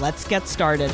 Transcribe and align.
Let's 0.00 0.24
get 0.24 0.46
started. 0.46 0.92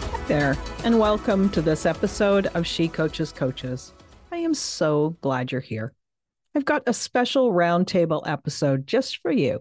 Hi 0.00 0.24
there, 0.26 0.56
and 0.82 0.98
welcome 0.98 1.50
to 1.50 1.60
this 1.60 1.84
episode 1.84 2.46
of 2.54 2.66
She 2.66 2.88
Coaches 2.88 3.30
Coaches. 3.30 3.92
I 4.32 4.38
am 4.38 4.54
so 4.54 5.14
glad 5.20 5.52
you're 5.52 5.60
here. 5.60 5.92
I've 6.54 6.64
got 6.64 6.84
a 6.86 6.94
special 6.94 7.52
roundtable 7.52 8.26
episode 8.26 8.86
just 8.86 9.18
for 9.18 9.30
you. 9.30 9.60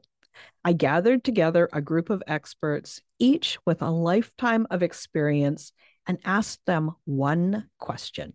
I 0.64 0.72
gathered 0.72 1.26
together 1.26 1.68
a 1.74 1.82
group 1.82 2.10
of 2.10 2.24
experts, 2.26 3.02
each 3.20 3.58
with 3.66 3.82
a 3.82 3.92
lifetime 3.92 4.66
of 4.70 4.82
experience, 4.82 5.74
and 6.08 6.20
asked 6.24 6.66
them 6.66 6.96
one 7.04 7.68
question. 7.80 8.32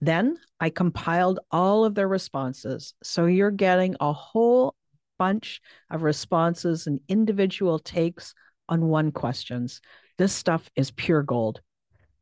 Then 0.00 0.38
I 0.58 0.70
compiled 0.70 1.38
all 1.52 1.84
of 1.84 1.94
their 1.94 2.08
responses. 2.08 2.94
So 3.04 3.26
you're 3.26 3.52
getting 3.52 3.94
a 4.00 4.12
whole 4.12 4.74
bunch 5.18 5.60
of 5.90 6.02
responses 6.02 6.86
and 6.86 7.00
individual 7.08 7.78
takes 7.78 8.34
on 8.68 8.88
one 8.88 9.12
questions. 9.12 9.80
This 10.18 10.32
stuff 10.32 10.70
is 10.76 10.90
pure 10.90 11.22
gold. 11.22 11.60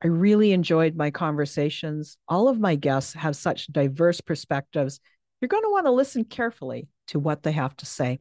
I 0.02 0.08
really 0.08 0.52
enjoyed 0.52 0.96
my 0.96 1.10
conversations. 1.10 2.18
All 2.28 2.48
of 2.48 2.60
my 2.60 2.74
guests 2.74 3.14
have 3.14 3.36
such 3.36 3.68
diverse 3.68 4.20
perspectives. 4.20 5.00
You're 5.40 5.48
going 5.48 5.62
to 5.62 5.70
want 5.70 5.86
to 5.86 5.92
listen 5.92 6.24
carefully 6.24 6.88
to 7.08 7.18
what 7.18 7.42
they 7.42 7.52
have 7.52 7.76
to 7.78 7.86
say. 7.86 8.20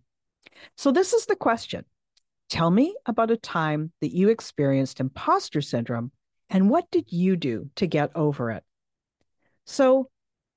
So, 0.77 0.91
this 0.91 1.13
is 1.13 1.25
the 1.25 1.35
question 1.35 1.85
Tell 2.49 2.69
me 2.69 2.95
about 3.05 3.31
a 3.31 3.37
time 3.37 3.91
that 4.01 4.13
you 4.13 4.29
experienced 4.29 4.99
imposter 4.99 5.61
syndrome 5.61 6.11
and 6.49 6.69
what 6.69 6.89
did 6.91 7.11
you 7.11 7.35
do 7.35 7.69
to 7.77 7.87
get 7.87 8.11
over 8.15 8.51
it? 8.51 8.63
So, 9.65 10.09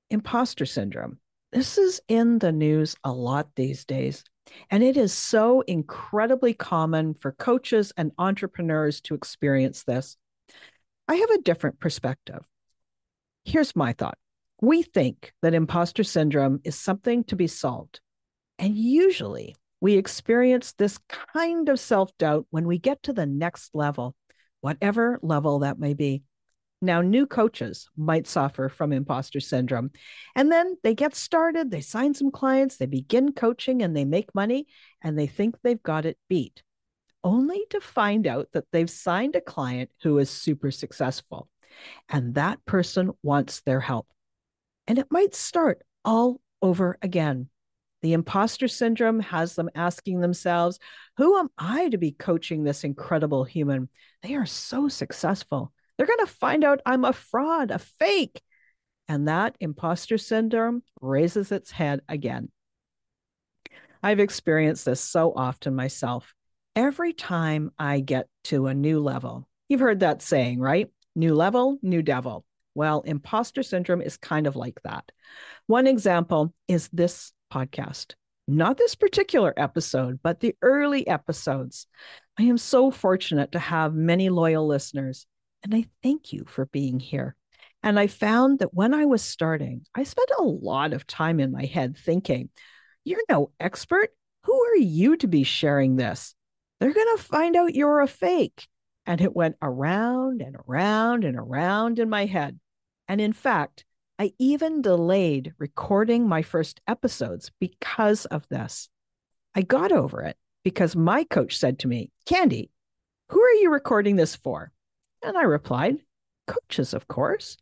imposter 0.09 0.65
syndrome. 0.65 1.19
This 1.51 1.77
is 1.77 2.01
in 2.07 2.39
the 2.39 2.51
news 2.51 2.95
a 3.03 3.11
lot 3.11 3.49
these 3.55 3.85
days. 3.85 4.23
And 4.69 4.83
it 4.83 4.97
is 4.97 5.13
so 5.13 5.61
incredibly 5.61 6.53
common 6.53 7.13
for 7.13 7.31
coaches 7.31 7.93
and 7.97 8.11
entrepreneurs 8.17 9.01
to 9.01 9.15
experience 9.15 9.83
this. 9.83 10.17
I 11.07 11.15
have 11.15 11.29
a 11.31 11.41
different 11.41 11.79
perspective. 11.79 12.43
Here's 13.45 13.75
my 13.75 13.93
thought 13.93 14.17
we 14.61 14.81
think 14.81 15.33
that 15.41 15.53
imposter 15.53 16.03
syndrome 16.03 16.59
is 16.63 16.75
something 16.75 17.23
to 17.25 17.35
be 17.35 17.47
solved. 17.47 18.01
And 18.59 18.75
usually 18.75 19.55
we 19.79 19.97
experience 19.97 20.73
this 20.73 20.99
kind 21.07 21.69
of 21.69 21.79
self 21.79 22.11
doubt 22.17 22.47
when 22.49 22.67
we 22.67 22.79
get 22.79 23.03
to 23.03 23.13
the 23.13 23.25
next 23.25 23.75
level, 23.75 24.15
whatever 24.61 25.19
level 25.21 25.59
that 25.59 25.79
may 25.79 25.93
be. 25.93 26.23
Now, 26.81 27.01
new 27.01 27.25
coaches 27.25 27.89
might 27.97 28.27
suffer 28.27 28.69
from 28.69 28.93
imposter 28.93 29.39
syndrome. 29.39 29.91
And 30.35 30.51
then 30.51 30.77
they 30.83 30.93
get 30.93 31.15
started, 31.15 31.71
they 31.71 31.81
sign 31.81 32.13
some 32.13 32.29
clients, 32.29 32.77
they 32.77 32.85
begin 32.85 33.33
coaching, 33.33 33.81
and 33.81 33.97
they 33.97 34.05
make 34.05 34.35
money, 34.35 34.67
and 35.01 35.17
they 35.17 35.27
think 35.27 35.55
they've 35.61 35.81
got 35.81 36.05
it 36.05 36.19
beat, 36.29 36.61
only 37.23 37.63
to 37.71 37.81
find 37.81 38.27
out 38.27 38.49
that 38.53 38.65
they've 38.71 38.89
signed 38.89 39.35
a 39.35 39.41
client 39.41 39.89
who 40.03 40.19
is 40.19 40.29
super 40.29 40.69
successful. 40.69 41.49
And 42.09 42.35
that 42.35 42.63
person 42.65 43.11
wants 43.23 43.61
their 43.61 43.79
help. 43.79 44.07
And 44.87 44.99
it 44.99 45.07
might 45.09 45.33
start 45.33 45.81
all 46.05 46.41
over 46.61 46.97
again. 47.01 47.49
The 48.03 48.13
imposter 48.13 48.67
syndrome 48.67 49.19
has 49.21 49.55
them 49.55 49.69
asking 49.73 50.19
themselves, 50.19 50.79
Who 51.17 51.37
am 51.37 51.49
I 51.57 51.89
to 51.89 51.97
be 51.97 52.11
coaching 52.11 52.63
this 52.63 52.83
incredible 52.83 53.43
human? 53.43 53.89
They 54.21 54.35
are 54.35 54.45
so 54.45 54.87
successful. 54.87 55.73
They're 55.97 56.07
going 56.07 56.19
to 56.19 56.27
find 56.27 56.63
out 56.63 56.81
I'm 56.85 57.05
a 57.05 57.13
fraud, 57.13 57.71
a 57.71 57.79
fake. 57.79 58.41
And 59.07 59.27
that 59.27 59.55
imposter 59.59 60.17
syndrome 60.17 60.83
raises 61.01 61.51
its 61.51 61.71
head 61.71 62.01
again. 62.09 62.49
I've 64.03 64.19
experienced 64.19 64.85
this 64.85 65.01
so 65.01 65.33
often 65.35 65.75
myself. 65.75 66.33
Every 66.75 67.13
time 67.13 67.71
I 67.79 67.99
get 67.99 68.27
to 68.45 68.67
a 68.67 68.73
new 68.73 68.99
level, 68.99 69.47
you've 69.69 69.79
heard 69.79 70.01
that 70.01 70.21
saying, 70.21 70.59
right? 70.59 70.89
New 71.15 71.33
level, 71.33 71.79
new 71.81 72.03
devil. 72.03 72.45
Well, 72.75 73.01
imposter 73.01 73.63
syndrome 73.63 74.01
is 74.01 74.17
kind 74.17 74.45
of 74.45 74.55
like 74.55 74.79
that. 74.83 75.11
One 75.65 75.87
example 75.87 76.53
is 76.67 76.89
this 76.93 77.31
podcast. 77.51 78.13
Not 78.47 78.77
this 78.77 78.93
particular 78.93 79.53
episode, 79.57 80.19
but 80.21 80.39
the 80.39 80.55
early 80.61 81.07
episodes. 81.07 81.87
I 82.39 82.43
am 82.43 82.57
so 82.57 82.91
fortunate 82.91 83.53
to 83.53 83.59
have 83.59 83.95
many 83.95 84.29
loyal 84.29 84.67
listeners. 84.67 85.25
And 85.63 85.73
I 85.73 85.85
thank 86.03 86.33
you 86.33 86.45
for 86.47 86.65
being 86.67 86.99
here. 86.99 87.35
And 87.83 87.99
I 87.99 88.07
found 88.07 88.59
that 88.59 88.73
when 88.73 88.93
I 88.93 89.05
was 89.05 89.21
starting, 89.21 89.85
I 89.95 90.03
spent 90.03 90.29
a 90.37 90.43
lot 90.43 90.93
of 90.93 91.07
time 91.07 91.39
in 91.39 91.51
my 91.51 91.65
head 91.65 91.97
thinking, 91.97 92.49
you're 93.03 93.23
no 93.29 93.51
expert. 93.59 94.09
Who 94.43 94.53
are 94.53 94.77
you 94.77 95.17
to 95.17 95.27
be 95.27 95.43
sharing 95.43 95.95
this? 95.95 96.35
They're 96.79 96.93
going 96.93 97.17
to 97.17 97.23
find 97.23 97.55
out 97.55 97.75
you're 97.75 98.01
a 98.01 98.07
fake. 98.07 98.67
And 99.05 99.21
it 99.21 99.35
went 99.35 99.55
around 99.61 100.41
and 100.41 100.57
around 100.67 101.23
and 101.23 101.37
around 101.37 101.99
in 101.99 102.09
my 102.09 102.25
head. 102.25 102.59
And 103.07 103.21
in 103.21 103.31
fact, 103.31 103.85
I 104.19 104.33
even 104.39 104.81
delayed 104.81 105.53
recording 105.57 106.27
my 106.27 106.41
first 106.41 106.81
episodes 106.87 107.51
because 107.59 108.25
of 108.25 108.47
this. 108.49 108.89
I 109.55 109.61
got 109.61 109.91
over 109.91 110.23
it 110.23 110.35
because 110.63 110.95
my 110.95 111.23
coach 111.23 111.57
said 111.57 111.79
to 111.79 111.87
me, 111.87 112.11
Candy, 112.25 112.69
who 113.29 113.41
are 113.41 113.53
you 113.53 113.71
recording 113.71 114.17
this 114.17 114.35
for? 114.35 114.71
And 115.23 115.37
I 115.37 115.43
replied, 115.43 115.97
Coaches, 116.47 116.93
of 116.93 117.07
course. 117.07 117.57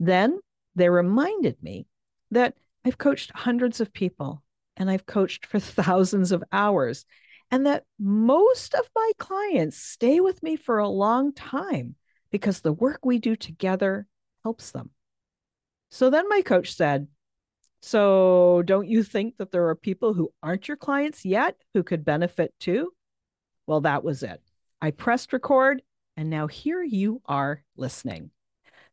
Then 0.00 0.40
they 0.74 0.88
reminded 0.88 1.62
me 1.62 1.86
that 2.30 2.54
I've 2.84 2.98
coached 2.98 3.30
hundreds 3.34 3.80
of 3.80 3.92
people 3.92 4.42
and 4.76 4.90
I've 4.90 5.06
coached 5.06 5.46
for 5.46 5.58
thousands 5.60 6.32
of 6.32 6.44
hours, 6.52 7.06
and 7.50 7.66
that 7.66 7.84
most 7.98 8.74
of 8.74 8.88
my 8.94 9.12
clients 9.18 9.76
stay 9.76 10.20
with 10.20 10.42
me 10.42 10.56
for 10.56 10.78
a 10.78 10.88
long 10.88 11.32
time 11.32 11.94
because 12.30 12.60
the 12.60 12.72
work 12.72 13.04
we 13.04 13.18
do 13.18 13.36
together 13.36 14.06
helps 14.42 14.72
them. 14.72 14.90
So 15.90 16.10
then 16.10 16.28
my 16.28 16.42
coach 16.42 16.74
said, 16.74 17.06
So 17.80 18.62
don't 18.64 18.88
you 18.88 19.04
think 19.04 19.36
that 19.36 19.52
there 19.52 19.68
are 19.68 19.76
people 19.76 20.14
who 20.14 20.32
aren't 20.42 20.66
your 20.66 20.76
clients 20.76 21.24
yet 21.24 21.56
who 21.74 21.84
could 21.84 22.04
benefit 22.04 22.52
too? 22.58 22.92
Well, 23.66 23.82
that 23.82 24.02
was 24.02 24.22
it. 24.22 24.42
I 24.82 24.90
pressed 24.90 25.32
record 25.32 25.82
and 26.16 26.30
now 26.30 26.46
here 26.46 26.82
you 26.82 27.20
are 27.26 27.62
listening. 27.76 28.30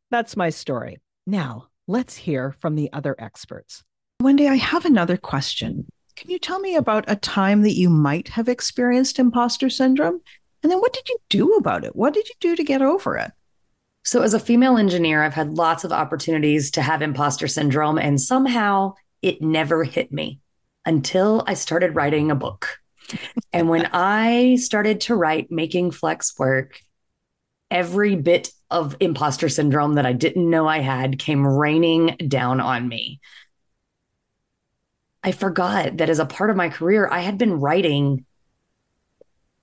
That's 0.10 0.36
my 0.36 0.50
story. 0.50 1.00
Now, 1.26 1.68
let's 1.88 2.16
hear 2.16 2.56
from 2.60 2.76
the 2.76 2.92
other 2.92 3.16
experts. 3.18 3.84
Wendy, 4.20 4.48
I 4.48 4.56
have 4.56 4.86
another 4.86 5.18
question. 5.18 5.88
Can 6.16 6.30
you 6.30 6.40
tell 6.40 6.60
me 6.60 6.76
about 6.76 7.06
a 7.08 7.16
time 7.16 7.62
that 7.64 7.76
you 7.76 7.90
might 7.90 8.28
have 8.30 8.50
experienced 8.50 9.20
imposter 9.20 9.70
syndrome 9.70 10.22
And 10.64 10.72
then 10.72 10.80
what 10.80 10.94
did 10.94 11.10
you 11.10 11.18
do 11.30 11.56
about 11.56 11.84
it? 11.84 11.96
What 11.96 12.14
did 12.14 12.28
you 12.30 12.36
do 12.40 12.56
to 12.56 12.64
get 12.64 12.82
over 12.82 13.18
it? 13.18 13.32
So, 14.04 14.22
as 14.22 14.34
a 14.34 14.40
female 14.40 14.78
engineer, 14.78 15.24
I've 15.24 15.34
had 15.34 15.54
lots 15.54 15.84
of 15.84 15.92
opportunities 15.92 16.72
to 16.72 16.82
have 16.82 17.02
imposter 17.02 17.48
syndrome, 17.48 17.98
and 17.98 18.20
somehow 18.20 18.94
it 19.22 19.42
never 19.42 19.84
hit 19.84 20.12
me 20.12 20.40
until 20.86 21.44
I 21.46 21.54
started 21.54 21.96
writing 21.96 22.32
a 22.32 22.36
book. 22.36 22.80
and 23.54 23.70
when 23.70 23.90
I 23.94 24.56
started 24.56 25.02
to 25.02 25.16
write 25.16 25.52
Making 25.52 25.92
Flex 25.92 26.38
Work, 26.40 26.82
every 27.72 28.16
bit 28.16 28.52
of 28.70 28.96
imposter 29.00 29.50
syndrome 29.50 29.96
that 29.96 30.06
I 30.06 30.14
didn't 30.14 30.50
know 30.50 30.68
I 30.68 30.80
had 30.80 31.18
came 31.18 31.48
raining 31.48 32.18
down 32.28 32.60
on 32.60 32.88
me. 32.88 33.20
I 35.24 35.32
forgot 35.32 35.98
that 35.98 36.10
as 36.10 36.20
a 36.20 36.26
part 36.26 36.50
of 36.50 36.56
my 36.56 36.70
career, 36.70 37.08
I 37.10 37.20
had 37.20 37.38
been 37.38 37.60
writing 37.60 38.26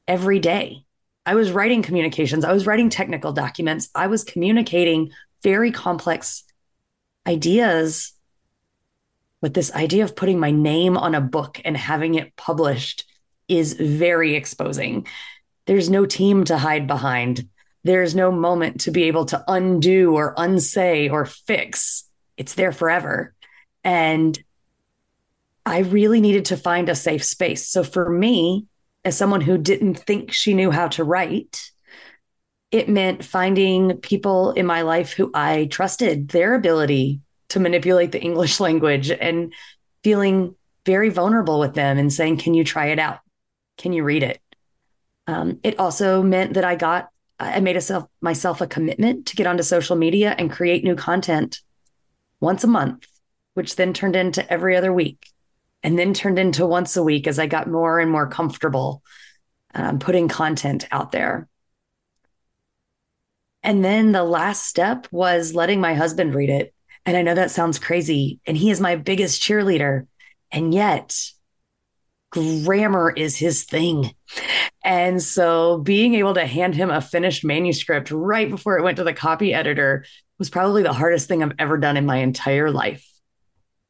every 0.07 0.39
day. 0.39 0.85
I 1.27 1.35
was 1.35 1.53
writing 1.53 1.83
communications, 1.83 2.45
I 2.45 2.53
was 2.53 2.67
writing 2.67 2.89
technical 2.89 3.33
documents, 3.33 3.91
I 3.95 4.07
was 4.07 4.25
communicating 4.25 5.11
very 5.43 5.71
complex 5.71 6.45
ideas. 7.27 8.13
But 9.41 9.55
this 9.55 9.73
idea 9.73 10.05
of 10.05 10.17
putting 10.17 10.41
my 10.41 10.51
name 10.51 10.97
on 10.97 11.15
a 11.15 11.21
book 11.21 11.61
and 11.65 11.77
having 11.77 12.15
it 12.15 12.35
published 12.37 13.05
is 13.47 13.75
very 13.75 14.35
exposing. 14.35 15.07
There's 15.67 15.91
no 15.91 16.07
team 16.07 16.45
to 16.45 16.57
hide 16.57 16.87
behind. 16.87 17.49
There's 17.85 18.15
no 18.15 18.31
moment 18.31 18.83
to 18.83 18.91
be 18.91 19.05
able 19.05 19.25
to 19.27 19.43
undo 19.49 20.15
or 20.15 20.35
unsay 20.37 21.09
or 21.09 21.25
fix. 21.25 22.05
It's 22.37 22.55
there 22.55 22.73
forever. 22.73 23.35
And 23.85 24.39
I 25.65 25.81
really 25.81 26.21
needed 26.21 26.47
to 26.47 26.57
find 26.57 26.89
a 26.89 26.95
safe 26.95 27.25
space. 27.25 27.69
So 27.69 27.85
for 27.85 28.09
me, 28.09 28.67
as 29.05 29.17
someone 29.17 29.41
who 29.41 29.59
didn't 29.59 29.95
think 29.95 30.33
she 30.33 30.55
knew 30.55 30.71
how 30.71 30.89
to 30.89 31.05
write, 31.05 31.71
it 32.71 32.89
meant 32.89 33.25
finding 33.25 33.97
people 33.99 34.53
in 34.53 34.67
my 34.67 34.83
life 34.83 35.13
who 35.13 35.31
I 35.33 35.67
trusted 35.71 36.29
their 36.29 36.55
ability 36.55 37.21
to 37.51 37.61
manipulate 37.61 38.13
the 38.13 38.21
English 38.21 38.61
language 38.69 39.11
and 39.11 39.53
feeling 40.03 40.55
very 40.85 41.09
vulnerable 41.09 41.61
with 41.61 41.75
them 41.75 41.99
and 41.99 42.13
saying, 42.13 42.39
Can 42.39 42.55
you 42.55 42.65
try 42.65 42.87
it 42.87 42.99
out? 42.99 43.21
Can 43.77 43.93
you 43.93 44.05
read 44.05 44.23
it? 44.23 44.41
Um, 45.27 45.61
it 45.63 45.79
also 45.79 46.23
meant 46.23 46.55
that 46.55 46.65
I 46.65 46.77
got, 46.77 47.11
I 47.38 47.61
made 47.61 47.76
a 47.76 47.81
self, 47.81 48.08
myself 48.20 48.61
a 48.61 48.67
commitment 48.67 49.26
to 49.26 49.37
get 49.37 49.46
onto 49.46 49.62
social 49.62 49.96
media 49.96 50.35
and 50.37 50.50
create 50.50 50.85
new 50.85 50.96
content 50.96 51.61
once 52.40 52.64
a 52.64 52.69
month, 52.69 53.06
which 53.55 53.76
then 53.76 53.93
turned 53.93 54.17
into 54.17 54.50
every 54.52 54.76
other 54.76 54.93
week 54.93 55.29
and 55.82 55.99
then 55.99 56.14
turned 56.14 56.38
into 56.38 56.67
once 56.67 56.96
a 56.96 57.02
week 57.02 57.26
as 57.26 57.38
I 57.38 57.46
got 57.46 57.69
more 57.69 58.00
and 58.00 58.11
more 58.11 58.26
comfortable 58.26 59.02
um, 59.75 59.99
putting 59.99 60.29
content 60.29 60.87
out 60.90 61.12
there. 61.12 61.49
And 63.62 63.85
then 63.85 64.12
the 64.12 64.25
last 64.25 64.67
step 64.67 65.06
was 65.11 65.55
letting 65.55 65.81
my 65.81 65.94
husband 65.94 66.35
read 66.35 66.50
it. 66.50 66.75
And 67.05 67.17
I 67.17 67.23
know 67.23 67.35
that 67.35 67.50
sounds 67.50 67.79
crazy. 67.79 68.40
And 68.46 68.56
he 68.56 68.70
is 68.70 68.81
my 68.81 68.96
biggest 68.96 69.43
cheerleader. 69.43 70.06
And 70.50 70.73
yet, 70.73 71.17
grammar 72.31 73.11
is 73.11 73.37
his 73.37 73.64
thing. 73.64 74.14
And 74.88 75.23
so 75.23 75.79
being 75.79 76.14
able 76.14 76.32
to 76.32 76.46
hand 76.46 76.75
him 76.75 76.88
a 76.88 77.02
finished 77.02 77.44
manuscript 77.44 78.11
right 78.11 78.49
before 78.49 78.79
it 78.79 78.82
went 78.82 78.96
to 78.96 79.05
the 79.05 79.12
copy 79.12 79.52
editor 79.52 80.06
was 80.38 80.49
probably 80.49 80.82
the 80.82 80.94
hardest 80.94 81.29
thing 81.29 81.43
I've 81.43 81.52
ever 81.58 81.76
done 81.76 81.99
in 81.99 82.06
my 82.06 82.17
entire 82.17 82.70
life. 82.70 83.06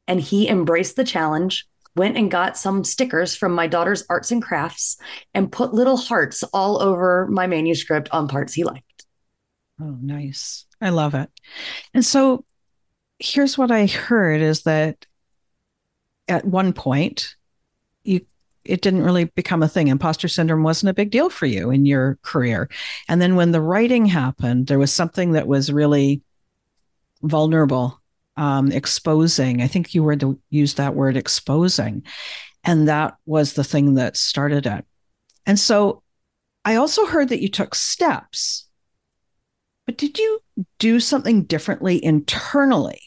And 0.09 0.19
he 0.19 0.49
embraced 0.49 0.97
the 0.97 1.05
challenge 1.05 1.65
went 1.95 2.17
and 2.17 2.29
got 2.29 2.57
some 2.57 2.83
stickers 2.83 3.33
from 3.33 3.53
my 3.53 3.65
daughter's 3.67 4.05
arts 4.09 4.31
and 4.31 4.43
crafts 4.43 4.97
and 5.33 5.51
put 5.51 5.73
little 5.73 5.97
hearts 5.97 6.43
all 6.53 6.81
over 6.81 7.27
my 7.29 7.47
manuscript 7.47 8.09
on 8.11 8.27
parts 8.27 8.53
he 8.53 8.63
liked. 8.63 9.05
Oh, 9.81 9.97
nice. 10.01 10.65
I 10.81 10.89
love 10.89 11.15
it. 11.15 11.29
And 11.93 12.05
so 12.05 12.43
here's 13.19 13.57
what 13.57 13.71
I 13.71 13.85
heard 13.85 14.41
is 14.41 14.63
that 14.63 15.05
at 16.27 16.45
one 16.45 16.73
point 16.73 17.35
you 18.03 18.25
it 18.69 18.81
didn't 18.81 19.03
really 19.03 19.25
become 19.25 19.63
a 19.63 19.67
thing. 19.67 19.87
Imposter 19.87 20.27
syndrome 20.27 20.63
wasn't 20.63 20.91
a 20.91 20.93
big 20.93 21.11
deal 21.11 21.29
for 21.29 21.45
you 21.45 21.71
in 21.71 21.85
your 21.85 22.19
career. 22.21 22.69
And 23.07 23.21
then 23.21 23.35
when 23.35 23.51
the 23.51 23.61
writing 23.61 24.05
happened, 24.05 24.67
there 24.67 24.79
was 24.79 24.93
something 24.93 25.31
that 25.31 25.47
was 25.47 25.71
really 25.71 26.21
vulnerable 27.23 27.99
um, 28.37 28.71
exposing. 28.71 29.61
I 29.61 29.67
think 29.67 29.93
you 29.93 30.03
were 30.03 30.15
to 30.17 30.39
use 30.49 30.75
that 30.75 30.95
word 30.95 31.17
exposing. 31.17 32.03
And 32.63 32.87
that 32.87 33.15
was 33.25 33.53
the 33.53 33.63
thing 33.63 33.95
that 33.95 34.15
started 34.15 34.65
it. 34.65 34.85
And 35.45 35.59
so 35.59 36.03
I 36.63 36.75
also 36.75 37.05
heard 37.05 37.29
that 37.29 37.41
you 37.41 37.49
took 37.49 37.73
steps, 37.73 38.67
but 39.85 39.97
did 39.97 40.19
you 40.19 40.41
do 40.77 40.99
something 40.99 41.43
differently 41.43 42.03
internally 42.03 43.01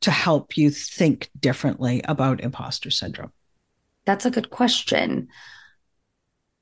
to 0.00 0.10
help 0.10 0.56
you 0.56 0.70
think 0.70 1.30
differently 1.38 2.02
about 2.04 2.40
imposter 2.40 2.90
syndrome? 2.90 3.32
That's 4.06 4.24
a 4.24 4.30
good 4.30 4.50
question. 4.50 5.28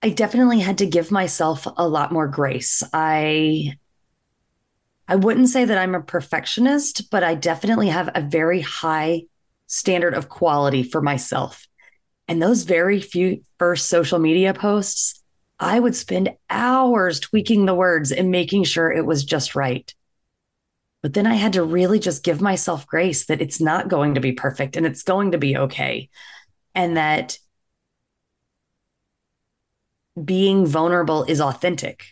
I 0.02 0.10
definitely 0.10 0.60
had 0.60 0.78
to 0.78 0.86
give 0.86 1.10
myself 1.10 1.66
a 1.76 1.88
lot 1.88 2.12
more 2.12 2.28
grace. 2.28 2.82
I 2.92 3.76
I 5.06 5.16
wouldn't 5.16 5.50
say 5.50 5.64
that 5.64 5.78
I'm 5.78 5.94
a 5.94 6.02
perfectionist, 6.02 7.10
but 7.10 7.22
I 7.22 7.34
definitely 7.34 7.88
have 7.88 8.10
a 8.14 8.22
very 8.22 8.60
high 8.60 9.24
standard 9.66 10.14
of 10.14 10.28
quality 10.28 10.82
for 10.82 11.02
myself. 11.02 11.66
And 12.26 12.40
those 12.40 12.62
very 12.62 13.00
few 13.00 13.44
first 13.58 13.86
social 13.88 14.18
media 14.18 14.54
posts, 14.54 15.22
I 15.60 15.78
would 15.78 15.94
spend 15.94 16.30
hours 16.48 17.20
tweaking 17.20 17.66
the 17.66 17.74
words 17.74 18.12
and 18.12 18.30
making 18.30 18.64
sure 18.64 18.90
it 18.90 19.04
was 19.04 19.24
just 19.24 19.54
right. 19.54 19.92
But 21.02 21.12
then 21.12 21.26
I 21.26 21.34
had 21.34 21.52
to 21.52 21.62
really 21.64 21.98
just 21.98 22.24
give 22.24 22.40
myself 22.40 22.86
grace 22.86 23.26
that 23.26 23.42
it's 23.42 23.60
not 23.60 23.88
going 23.88 24.14
to 24.14 24.20
be 24.20 24.32
perfect 24.32 24.74
and 24.74 24.86
it's 24.86 25.02
going 25.02 25.32
to 25.32 25.38
be 25.38 25.56
okay. 25.56 26.08
And 26.74 26.96
that 26.96 27.38
being 30.22 30.66
vulnerable 30.66 31.24
is 31.24 31.40
authentic. 31.40 32.04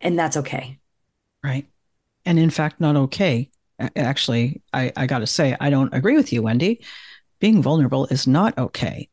And 0.00 0.18
that's 0.18 0.36
okay. 0.36 0.78
Right 1.42 1.66
and 2.26 2.38
in 2.38 2.50
fact 2.50 2.80
not 2.80 2.96
okay. 2.96 3.48
Actually, 3.94 4.62
I, 4.72 4.92
I 4.96 5.06
got 5.06 5.18
to 5.18 5.26
say, 5.26 5.54
I 5.60 5.70
don't 5.70 5.92
agree 5.94 6.16
with 6.16 6.32
you, 6.32 6.42
Wendy. 6.42 6.82
Being 7.40 7.62
vulnerable 7.62 8.06
is 8.06 8.26
not 8.26 8.56
okay. 8.56 9.08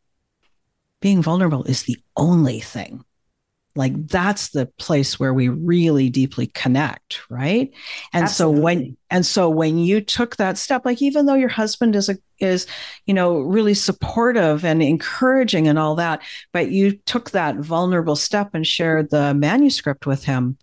Being 1.02 1.22
vulnerable 1.22 1.66
is 1.66 1.84
the 1.84 1.98
only 2.16 2.62
thing. 2.62 3.04
Like 3.76 4.08
that's 4.08 4.50
the 4.50 4.68
place 4.78 5.20
where 5.20 5.34
we 5.34 5.48
really 5.50 6.10
deeply 6.10 6.48
connect, 6.48 7.22
right? 7.30 7.72
And 8.14 8.26
Absolutely. 8.26 8.58
so 8.58 8.62
when 8.62 8.98
and 9.10 9.26
so 9.26 9.50
when 9.50 9.78
you 9.80 10.02
took 10.02 10.36
that 10.36 10.58
step, 10.58 10.84
like 10.86 11.02
even 11.02 11.26
though 11.26 11.34
your 11.34 11.50
husband 11.50 11.96
is 11.96 12.10
a 12.10 12.18
is, 12.40 12.68
you 13.06 13.14
know, 13.14 13.40
really 13.40 13.74
supportive 13.74 14.64
and 14.64 14.84
encouraging 14.84 15.68
and 15.68 15.80
all 15.80 15.96
that, 15.96 16.22
but 16.52 16.70
you 16.70 16.92
took 17.06 17.32
that 17.32 17.56
vulnerable 17.56 18.16
step 18.16 18.52
and 18.54 18.68
shared 18.68 19.10
the 19.10 19.34
manuscript 19.34 20.06
with 20.06 20.26
him, 20.26 20.58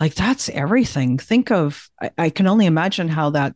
like 0.00 0.14
that's 0.14 0.48
everything 0.48 1.18
think 1.18 1.50
of 1.50 1.88
I, 2.00 2.10
I, 2.18 2.30
can 2.30 2.46
only 2.46 2.66
imagine 2.66 3.08
how 3.08 3.30
that 3.30 3.54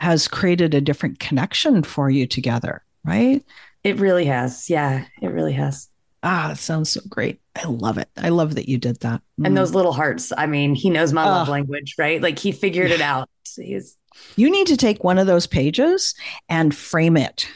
has 0.00 0.28
created 0.28 0.74
a 0.74 0.80
different 0.80 1.20
connection 1.20 1.82
for 1.82 2.10
you 2.10 2.26
together 2.26 2.84
right 3.04 3.42
it 3.84 3.98
really 3.98 4.26
has 4.26 4.68
yeah 4.68 5.06
it 5.22 5.28
really 5.28 5.52
has 5.52 5.88
ah 6.22 6.48
that 6.48 6.58
sounds 6.58 6.90
so 6.90 7.00
great 7.08 7.40
i 7.56 7.66
love 7.66 7.98
it 7.98 8.08
i 8.16 8.28
love 8.28 8.54
that 8.54 8.68
you 8.68 8.78
did 8.78 8.98
that 9.00 9.20
mm. 9.40 9.46
and 9.46 9.56
those 9.56 9.74
little 9.74 9.92
hearts 9.92 10.32
i 10.36 10.46
mean 10.46 10.74
he 10.74 10.90
knows 10.90 11.12
my 11.12 11.22
uh, 11.22 11.26
love 11.26 11.48
language 11.48 11.94
right 11.98 12.22
like 12.22 12.38
he 12.38 12.52
figured 12.52 12.90
it 12.90 13.00
out 13.00 13.28
he's 13.56 13.96
you 14.36 14.50
need 14.50 14.66
to 14.66 14.76
take 14.76 15.04
one 15.04 15.18
of 15.18 15.26
those 15.26 15.46
pages 15.46 16.14
and 16.48 16.74
frame 16.74 17.16
it 17.16 17.48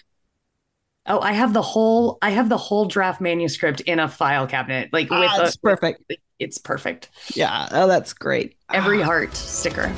Oh, 1.07 1.19
I 1.19 1.33
have 1.33 1.52
the 1.52 1.62
whole 1.62 2.19
I 2.23 2.31
have 2.31 2.49
the 2.49 2.57
whole 2.57 2.85
draft 2.85 3.21
manuscript 3.21 3.81
in 3.83 3.99
a 3.99 4.09
file 4.09 4.47
cabinet. 4.47 4.92
Like 4.92 5.11
with 5.11 5.19
ah, 5.21 5.42
it's 5.42 5.57
a, 5.57 5.59
perfect. 5.59 6.12
It's 6.38 6.59
perfect. 6.59 7.11
Yeah. 7.35 7.69
Oh, 7.73 7.88
that's 7.88 8.12
great. 8.12 8.57
Every 8.73 9.02
ah. 9.02 9.07
heart 9.07 9.35
sticker. 9.35 9.92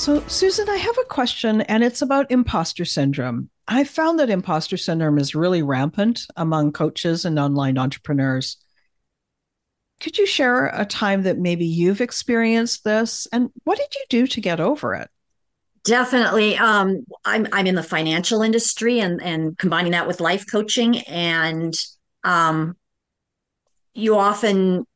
So, 0.00 0.26
Susan, 0.28 0.66
I 0.70 0.78
have 0.78 0.96
a 0.96 1.04
question, 1.04 1.60
and 1.60 1.84
it's 1.84 2.00
about 2.00 2.30
imposter 2.30 2.86
syndrome. 2.86 3.50
I 3.68 3.84
found 3.84 4.18
that 4.18 4.30
imposter 4.30 4.78
syndrome 4.78 5.18
is 5.18 5.34
really 5.34 5.62
rampant 5.62 6.22
among 6.36 6.72
coaches 6.72 7.26
and 7.26 7.38
online 7.38 7.76
entrepreneurs. 7.76 8.56
Could 10.00 10.16
you 10.16 10.24
share 10.24 10.68
a 10.68 10.86
time 10.86 11.24
that 11.24 11.36
maybe 11.36 11.66
you've 11.66 12.00
experienced 12.00 12.82
this, 12.82 13.28
and 13.30 13.50
what 13.64 13.76
did 13.76 13.94
you 13.94 14.04
do 14.08 14.26
to 14.28 14.40
get 14.40 14.58
over 14.58 14.94
it? 14.94 15.10
Definitely. 15.84 16.56
Um, 16.56 17.04
I'm 17.26 17.46
I'm 17.52 17.66
in 17.66 17.74
the 17.74 17.82
financial 17.82 18.40
industry 18.40 19.00
and 19.00 19.22
and 19.22 19.58
combining 19.58 19.92
that 19.92 20.06
with 20.06 20.22
life 20.22 20.46
coaching, 20.50 21.00
and 21.00 21.74
um, 22.24 22.74
you 23.92 24.16
often 24.16 24.86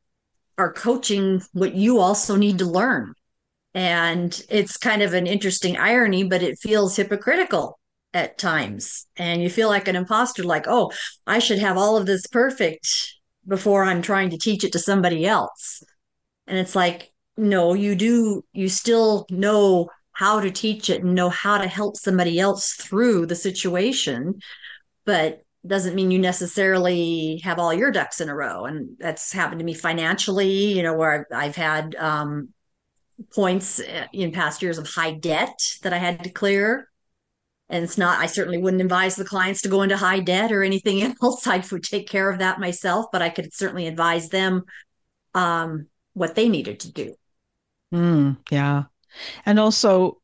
are 0.57 0.73
coaching 0.73 1.43
what 1.53 1.75
you 1.75 1.99
also 1.99 2.35
need 2.35 2.57
to 2.57 2.65
learn, 2.65 3.13
and 3.75 4.41
it's 4.49 4.77
kind 4.77 5.03
of 5.03 5.13
an 5.13 5.27
interesting 5.27 5.77
irony, 5.77 6.23
but 6.23 6.41
it 6.41 6.57
feels 6.57 6.95
hypocritical 6.95 7.77
at 8.15 8.39
times, 8.39 9.05
and 9.17 9.43
you 9.43 9.49
feel 9.51 9.67
like 9.67 9.87
an 9.87 9.95
imposter, 9.95 10.43
like 10.43 10.65
oh, 10.67 10.91
I 11.27 11.37
should 11.37 11.59
have 11.59 11.77
all 11.77 11.97
of 11.97 12.07
this 12.07 12.25
perfect, 12.25 13.13
before 13.47 13.83
I'm 13.83 14.01
trying 14.01 14.31
to 14.31 14.37
teach 14.37 14.63
it 14.63 14.71
to 14.71 14.79
somebody 14.79 15.25
else. 15.25 15.83
And 16.47 16.57
it's 16.57 16.75
like, 16.75 17.11
no, 17.37 17.73
you 17.73 17.95
do, 17.95 18.43
you 18.53 18.69
still 18.69 19.25
know 19.29 19.89
how 20.13 20.39
to 20.39 20.49
teach 20.49 20.89
it 20.89 21.03
and 21.03 21.13
know 21.13 21.29
how 21.29 21.57
to 21.57 21.67
help 21.67 21.97
somebody 21.97 22.39
else 22.39 22.73
through 22.73 23.25
the 23.25 23.35
situation, 23.35 24.39
but 25.05 25.41
doesn't 25.67 25.95
mean 25.95 26.11
you 26.11 26.19
necessarily 26.19 27.41
have 27.43 27.59
all 27.59 27.73
your 27.73 27.91
ducks 27.91 28.21
in 28.21 28.29
a 28.29 28.35
row. 28.35 28.65
And 28.65 28.95
that's 28.99 29.31
happened 29.31 29.59
to 29.59 29.65
me 29.65 29.73
financially, 29.73 30.73
you 30.73 30.83
know, 30.83 30.93
where 30.95 31.27
I've, 31.31 31.49
I've 31.49 31.55
had 31.55 31.95
um, 31.95 32.49
points 33.33 33.79
uh, 33.79 34.07
in 34.13 34.31
past 34.31 34.61
years 34.61 34.77
of 34.77 34.87
high 34.87 35.11
debt 35.11 35.57
that 35.83 35.93
I 35.93 35.97
had 35.97 36.23
to 36.23 36.29
clear. 36.29 36.89
And 37.69 37.83
it's 37.83 37.97
not, 37.97 38.19
I 38.19 38.27
certainly 38.27 38.59
wouldn't 38.59 38.81
advise 38.81 39.15
the 39.15 39.25
clients 39.25 39.61
to 39.63 39.69
go 39.69 39.81
into 39.81 39.97
high 39.97 40.19
debt 40.19 40.51
or 40.51 40.63
anything 40.63 41.01
else. 41.21 41.47
I 41.47 41.63
would 41.71 41.83
take 41.83 42.07
care 42.07 42.29
of 42.29 42.39
that 42.39 42.59
myself, 42.59 43.07
but 43.11 43.21
I 43.21 43.29
could 43.29 43.53
certainly 43.53 43.87
advise 43.87 44.29
them 44.29 44.63
um, 45.33 45.87
what 46.13 46.35
they 46.35 46.49
needed 46.49 46.81
to 46.81 46.91
do. 46.91 47.15
Mm, 47.93 48.37
yeah. 48.51 48.83
And 49.45 49.59
also, 49.59 50.21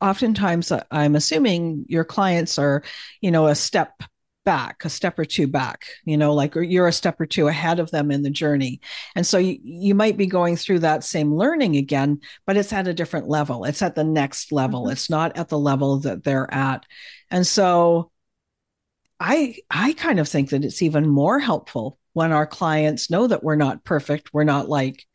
oftentimes, 0.00 0.72
uh, 0.72 0.82
I'm 0.90 1.14
assuming 1.14 1.86
your 1.88 2.04
clients 2.04 2.58
are, 2.58 2.82
you 3.20 3.30
know, 3.30 3.46
a 3.46 3.54
step 3.54 4.02
back, 4.44 4.84
a 4.84 4.90
step 4.90 5.18
or 5.18 5.24
two 5.24 5.46
back, 5.46 5.86
you 6.04 6.16
know, 6.16 6.34
like 6.34 6.54
you're 6.54 6.88
a 6.88 6.92
step 6.92 7.20
or 7.20 7.26
two 7.26 7.48
ahead 7.48 7.78
of 7.78 7.90
them 7.90 8.10
in 8.10 8.22
the 8.22 8.30
journey. 8.30 8.80
And 9.14 9.26
so 9.26 9.38
you, 9.38 9.58
you 9.62 9.94
might 9.94 10.16
be 10.16 10.26
going 10.26 10.56
through 10.56 10.80
that 10.80 11.04
same 11.04 11.34
learning 11.34 11.76
again, 11.76 12.20
but 12.46 12.56
it's 12.56 12.72
at 12.72 12.88
a 12.88 12.94
different 12.94 13.28
level. 13.28 13.64
It's 13.64 13.82
at 13.82 13.94
the 13.94 14.04
next 14.04 14.52
level. 14.52 14.82
Mm-hmm. 14.82 14.92
It's 14.92 15.10
not 15.10 15.36
at 15.36 15.48
the 15.48 15.58
level 15.58 15.98
that 16.00 16.24
they're 16.24 16.52
at. 16.52 16.84
And 17.30 17.46
so 17.46 18.10
I 19.20 19.56
I 19.70 19.92
kind 19.92 20.18
of 20.18 20.28
think 20.28 20.50
that 20.50 20.64
it's 20.64 20.82
even 20.82 21.08
more 21.08 21.38
helpful 21.38 21.98
when 22.12 22.32
our 22.32 22.46
clients 22.46 23.10
know 23.10 23.26
that 23.26 23.44
we're 23.44 23.56
not 23.56 23.84
perfect. 23.84 24.34
We're 24.34 24.44
not 24.44 24.68
like 24.68 25.06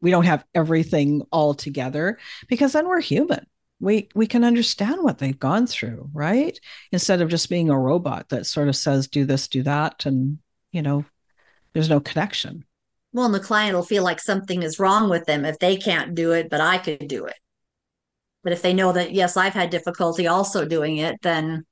we 0.00 0.10
don't 0.10 0.24
have 0.24 0.44
everything 0.54 1.22
all 1.30 1.54
together 1.54 2.18
because 2.48 2.72
then 2.72 2.88
we're 2.88 3.00
human 3.00 3.46
we 3.80 4.08
we 4.14 4.26
can 4.26 4.44
understand 4.44 5.02
what 5.02 5.18
they've 5.18 5.38
gone 5.38 5.66
through 5.66 6.08
right? 6.12 6.58
Instead 6.92 7.22
of 7.22 7.28
just 7.28 7.48
being 7.48 7.70
a 7.70 7.78
robot 7.78 8.28
that 8.28 8.46
sort 8.46 8.68
of 8.68 8.76
says 8.76 9.08
do 9.08 9.24
this 9.24 9.48
do 9.48 9.62
that 9.62 10.06
and 10.06 10.38
you 10.70 10.82
know 10.82 11.04
there's 11.72 11.90
no 11.90 12.00
connection. 12.00 12.64
Well 13.12 13.24
and 13.24 13.34
the 13.34 13.40
client 13.40 13.74
will 13.74 13.82
feel 13.82 14.04
like 14.04 14.20
something 14.20 14.62
is 14.62 14.78
wrong 14.78 15.08
with 15.08 15.24
them 15.24 15.44
if 15.44 15.58
they 15.58 15.76
can't 15.76 16.14
do 16.14 16.32
it 16.32 16.50
but 16.50 16.60
i 16.60 16.78
could 16.78 17.08
do 17.08 17.24
it. 17.24 17.34
But 18.44 18.52
if 18.52 18.62
they 18.62 18.74
know 18.74 18.92
that 18.92 19.12
yes 19.12 19.36
i've 19.36 19.54
had 19.54 19.70
difficulty 19.70 20.26
also 20.26 20.64
doing 20.66 20.98
it 20.98 21.16
then 21.22 21.64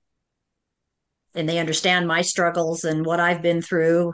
and 1.35 1.49
they 1.49 1.59
understand 1.59 2.09
my 2.09 2.23
struggles 2.23 2.85
and 2.85 3.05
what 3.05 3.21
i've 3.21 3.43
been 3.43 3.61
through 3.63 4.13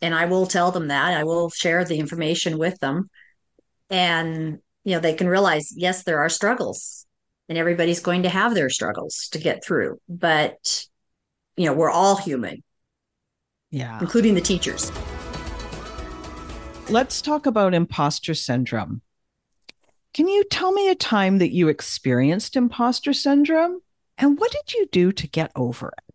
and 0.00 0.14
i 0.14 0.24
will 0.26 0.46
tell 0.46 0.70
them 0.70 0.88
that. 0.88 1.14
I 1.14 1.24
will 1.24 1.50
share 1.50 1.84
the 1.84 1.98
information 1.98 2.58
with 2.58 2.78
them. 2.78 3.10
And 3.90 4.58
you 4.84 4.94
know 4.94 5.00
they 5.00 5.14
can 5.14 5.28
realize 5.28 5.72
yes 5.76 6.04
there 6.04 6.20
are 6.20 6.28
struggles 6.28 7.03
and 7.48 7.58
everybody's 7.58 8.00
going 8.00 8.22
to 8.22 8.28
have 8.28 8.54
their 8.54 8.70
struggles 8.70 9.28
to 9.32 9.38
get 9.38 9.64
through. 9.64 9.98
But 10.08 10.86
you 11.56 11.66
know 11.66 11.72
we're 11.72 11.90
all 11.90 12.16
human 12.16 12.62
yeah. 13.74 13.98
including 14.00 14.34
the 14.34 14.40
teachers. 14.40 14.92
Let's 16.88 17.20
talk 17.20 17.46
about 17.46 17.74
imposter 17.74 18.34
syndrome. 18.34 19.02
Can 20.12 20.28
you 20.28 20.44
tell 20.44 20.70
me 20.70 20.88
a 20.88 20.94
time 20.94 21.38
that 21.38 21.52
you 21.52 21.66
experienced 21.66 22.54
imposter 22.54 23.12
syndrome? 23.12 23.80
And 24.16 24.38
what 24.38 24.52
did 24.52 24.74
you 24.74 24.86
do 24.92 25.10
to 25.10 25.26
get 25.26 25.50
over 25.56 25.88
it? 25.88 26.14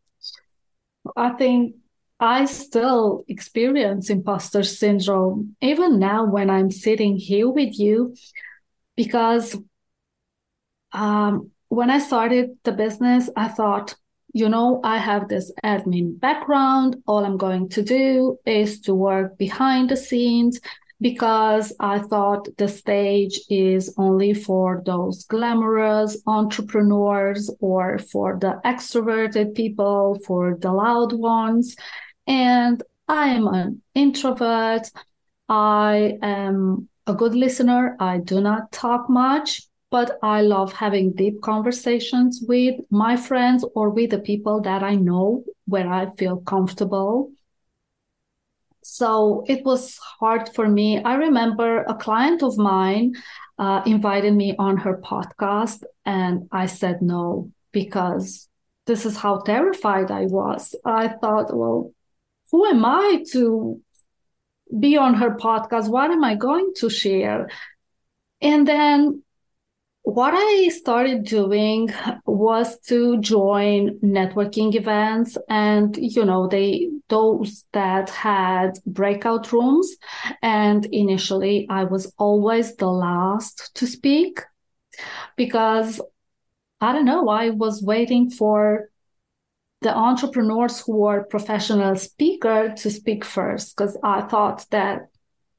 I 1.17 1.31
think 1.31 1.75
I 2.17 2.45
still 2.45 3.25
experience 3.27 4.09
imposter 4.09 4.63
syndrome, 4.63 5.57
even 5.61 5.99
now 5.99 6.25
when 6.25 6.49
I'm 6.49 6.71
sitting 6.71 7.17
here 7.17 7.49
with 7.49 7.77
you, 7.77 8.15
because 8.95 9.57
um, 10.91 11.51
when 11.69 11.89
I 11.89 11.99
started 11.99 12.57
the 12.63 12.71
business, 12.71 13.29
I 13.35 13.47
thought, 13.47 13.95
you 14.33 14.49
know, 14.49 14.81
I 14.83 14.97
have 14.97 15.27
this 15.27 15.51
admin 15.63 16.19
background. 16.19 16.97
All 17.07 17.25
I'm 17.25 17.37
going 17.37 17.69
to 17.69 17.83
do 17.83 18.37
is 18.45 18.81
to 18.81 18.93
work 18.93 19.37
behind 19.37 19.89
the 19.89 19.97
scenes 19.97 20.59
because 21.01 21.73
I 21.79 21.99
thought 21.99 22.47
the 22.57 22.67
stage 22.67 23.39
is 23.49 23.93
only 23.97 24.33
for 24.33 24.83
those 24.85 25.23
glamorous 25.25 26.17
entrepreneurs 26.27 27.49
or 27.61 27.99
for 27.99 28.37
the 28.39 28.59
extroverted 28.65 29.55
people, 29.55 30.19
for 30.25 30.57
the 30.59 30.71
loud 30.73 31.13
ones 31.13 31.75
and 32.29 32.83
I 33.07 33.29
am 33.29 33.47
an 33.47 33.81
introvert. 33.95 34.91
I 35.49 36.19
am 36.21 36.87
a 37.07 37.13
good 37.15 37.33
listener. 37.33 37.97
I 37.99 38.19
do 38.19 38.39
not 38.39 38.71
talk 38.71 39.09
much, 39.09 39.63
but 39.91 40.19
I 40.21 40.41
love 40.41 40.73
having 40.73 41.13
deep 41.13 41.41
conversations 41.41 42.43
with 42.47 42.75
my 42.89 43.15
friends 43.15 43.65
or 43.75 43.89
with 43.89 44.11
the 44.11 44.19
people 44.19 44.61
that 44.61 44.83
I 44.83 44.95
know 44.95 45.43
where 45.65 45.91
I 45.91 46.11
feel 46.15 46.37
comfortable. 46.37 47.31
So 48.83 49.43
it 49.47 49.65
was 49.65 49.97
hard 50.19 50.49
for 50.53 50.67
me. 50.67 51.01
I 51.03 51.15
remember 51.15 51.83
a 51.83 51.95
client 51.95 52.43
of 52.43 52.57
mine 52.57 53.13
uh, 53.57 53.81
invited 53.85 54.33
me 54.33 54.55
on 54.57 54.77
her 54.77 54.97
podcast, 54.97 55.83
and 56.05 56.47
I 56.51 56.67
said 56.67 57.01
no 57.01 57.51
because 57.71 58.47
this 58.85 59.05
is 59.05 59.17
how 59.17 59.39
terrified 59.39 60.11
I 60.11 60.25
was. 60.25 60.75
I 60.85 61.09
thought, 61.09 61.55
well, 61.55 61.93
who 62.51 62.65
am 62.65 62.85
I 62.85 63.23
to 63.31 63.81
be 64.79 64.97
on 64.97 65.15
her 65.15 65.35
podcast? 65.35 65.89
What 65.89 66.11
am 66.11 66.23
I 66.23 66.35
going 66.35 66.73
to 66.77 66.89
share? 66.89 67.49
And 68.41 68.67
then 68.67 69.23
what 70.09 70.33
I 70.35 70.69
started 70.69 71.23
doing 71.23 71.89
was 72.25 72.79
to 72.87 73.19
join 73.21 73.99
networking 73.99 74.73
events 74.75 75.37
and 75.47 75.95
you 75.97 76.25
know 76.25 76.47
they 76.47 76.89
those 77.09 77.65
that 77.73 78.09
had 78.09 78.79
breakout 78.85 79.51
rooms. 79.51 79.95
And 80.41 80.85
initially 80.85 81.67
I 81.69 81.83
was 81.83 82.13
always 82.17 82.75
the 82.75 82.87
last 82.87 83.71
to 83.75 83.87
speak 83.87 84.41
because 85.35 86.01
I 86.81 86.93
don't 86.93 87.05
know 87.05 87.29
I 87.29 87.49
was 87.49 87.83
waiting 87.83 88.29
for 88.29 88.89
the 89.81 89.95
entrepreneurs 89.95 90.81
who 90.81 90.97
were 90.97 91.23
professional 91.23 91.95
speaker 91.95 92.73
to 92.77 92.91
speak 92.91 93.23
first 93.23 93.75
because 93.75 93.97
I 94.03 94.21
thought 94.21 94.65
that 94.71 95.07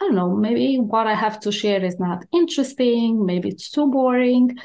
I 0.00 0.06
don't 0.06 0.14
know 0.14 0.34
maybe 0.34 0.78
what 0.78 1.06
I 1.06 1.14
have 1.14 1.40
to 1.40 1.52
share 1.52 1.84
is 1.84 2.00
not 2.00 2.24
interesting 2.32 3.24
maybe 3.24 3.48
it's 3.48 3.70
too 3.70 3.90
boring. 3.90 4.58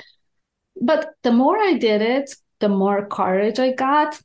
But 0.81 1.13
the 1.23 1.31
more 1.31 1.57
I 1.57 1.73
did 1.73 2.01
it 2.01 2.35
the 2.59 2.69
more 2.69 3.07
courage 3.07 3.59
I 3.59 3.73
got. 3.73 4.19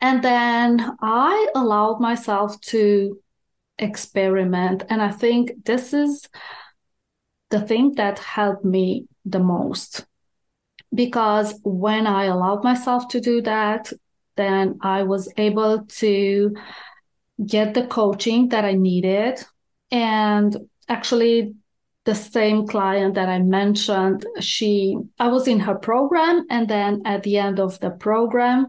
And 0.00 0.22
then 0.22 0.96
I 1.00 1.48
allowed 1.54 2.00
myself 2.00 2.60
to 2.72 3.20
experiment. 3.78 4.84
And 4.88 5.02
I 5.02 5.10
think 5.10 5.64
this 5.64 5.92
is 5.92 6.28
the 7.50 7.60
thing 7.60 7.94
that 7.94 8.18
helped 8.18 8.64
me 8.64 9.06
the 9.24 9.38
most. 9.38 10.06
Because 10.94 11.58
when 11.62 12.06
I 12.06 12.24
allowed 12.24 12.64
myself 12.64 13.08
to 13.08 13.20
do 13.20 13.42
that, 13.42 13.92
then 14.36 14.78
I 14.82 15.02
was 15.02 15.32
able 15.36 15.84
to 15.84 16.54
get 17.44 17.74
the 17.74 17.86
coaching 17.86 18.48
that 18.50 18.64
I 18.64 18.72
needed. 18.72 19.44
And 19.90 20.56
actually, 20.88 21.54
the 22.04 22.14
same 22.14 22.66
client 22.66 23.14
that 23.14 23.28
I 23.28 23.40
mentioned, 23.40 24.24
she 24.40 24.96
I 25.18 25.28
was 25.28 25.48
in 25.48 25.60
her 25.60 25.74
program, 25.74 26.46
and 26.50 26.68
then 26.68 27.02
at 27.04 27.24
the 27.24 27.38
end 27.38 27.58
of 27.58 27.78
the 27.80 27.90
program, 27.90 28.68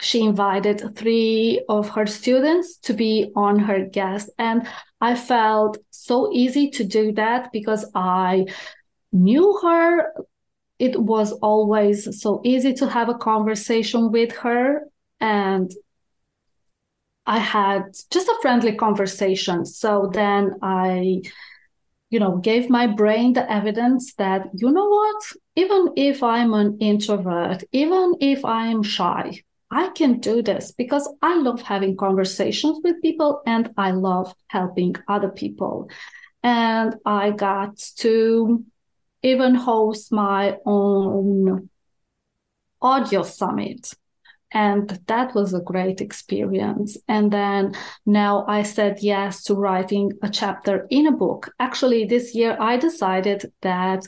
she 0.00 0.22
invited 0.22 0.94
three 0.94 1.64
of 1.68 1.88
her 1.90 2.06
students 2.06 2.76
to 2.78 2.92
be 2.92 3.32
on 3.34 3.58
her 3.58 3.86
guest. 3.86 4.30
And 4.38 4.68
I 5.00 5.16
felt 5.16 5.78
so 5.90 6.30
easy 6.32 6.70
to 6.70 6.84
do 6.84 7.12
that 7.12 7.50
because 7.52 7.90
I 7.94 8.46
knew 9.12 9.58
her 9.62 10.12
it 10.78 11.00
was 11.00 11.32
always 11.32 12.20
so 12.20 12.40
easy 12.44 12.72
to 12.74 12.88
have 12.88 13.08
a 13.08 13.14
conversation 13.14 14.12
with 14.12 14.32
her 14.36 14.82
and 15.20 15.72
I 17.28 17.38
had 17.38 17.94
just 18.10 18.26
a 18.26 18.38
friendly 18.40 18.74
conversation. 18.74 19.66
So 19.66 20.10
then 20.10 20.54
I, 20.62 21.20
you 22.08 22.18
know, 22.18 22.38
gave 22.38 22.70
my 22.70 22.86
brain 22.86 23.34
the 23.34 23.50
evidence 23.52 24.14
that, 24.14 24.46
you 24.54 24.70
know 24.70 24.88
what, 24.88 25.22
even 25.54 25.92
if 25.94 26.22
I'm 26.22 26.54
an 26.54 26.78
introvert, 26.80 27.64
even 27.70 28.14
if 28.20 28.46
I'm 28.46 28.82
shy, 28.82 29.42
I 29.70 29.90
can 29.90 30.20
do 30.20 30.40
this 30.40 30.72
because 30.72 31.06
I 31.20 31.36
love 31.36 31.60
having 31.60 31.98
conversations 31.98 32.80
with 32.82 33.02
people 33.02 33.42
and 33.44 33.74
I 33.76 33.90
love 33.90 34.34
helping 34.46 34.96
other 35.06 35.28
people. 35.28 35.90
And 36.42 36.94
I 37.04 37.32
got 37.32 37.76
to 37.98 38.64
even 39.22 39.54
host 39.54 40.12
my 40.12 40.56
own 40.64 41.68
audio 42.80 43.22
summit 43.22 43.92
And 44.52 44.98
that 45.06 45.34
was 45.34 45.52
a 45.52 45.60
great 45.60 46.00
experience. 46.00 46.96
And 47.06 47.30
then 47.30 47.74
now 48.06 48.44
I 48.48 48.62
said 48.62 48.98
yes 49.00 49.42
to 49.44 49.54
writing 49.54 50.12
a 50.22 50.30
chapter 50.30 50.86
in 50.90 51.06
a 51.06 51.12
book. 51.12 51.50
Actually, 51.58 52.06
this 52.06 52.34
year 52.34 52.56
I 52.58 52.78
decided 52.78 53.52
that 53.62 54.06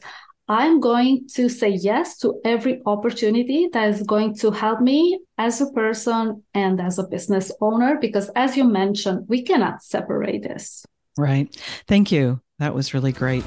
I'm 0.49 0.80
going 0.80 1.28
to 1.35 1.49
say 1.49 1.68
yes 1.68 2.18
to 2.18 2.40
every 2.44 2.82
opportunity 2.85 3.68
that 3.73 3.88
is 3.88 4.02
going 4.02 4.35
to 4.38 4.50
help 4.50 4.80
me 4.80 5.20
as 5.38 5.61
a 5.61 5.70
person 5.70 6.42
and 6.54 6.80
as 6.80 6.99
a 6.99 7.06
business 7.06 7.52
owner, 7.61 7.99
because 8.00 8.30
as 8.35 8.56
you 8.56 8.64
mentioned, 8.64 9.26
we 9.28 9.42
cannot 9.42 9.82
separate 9.82 10.42
this. 10.42 10.85
Right. 11.16 11.54
Thank 11.87 12.11
you. 12.11 12.40
That 12.59 12.75
was 12.75 12.94
really 12.94 13.12
great. 13.12 13.44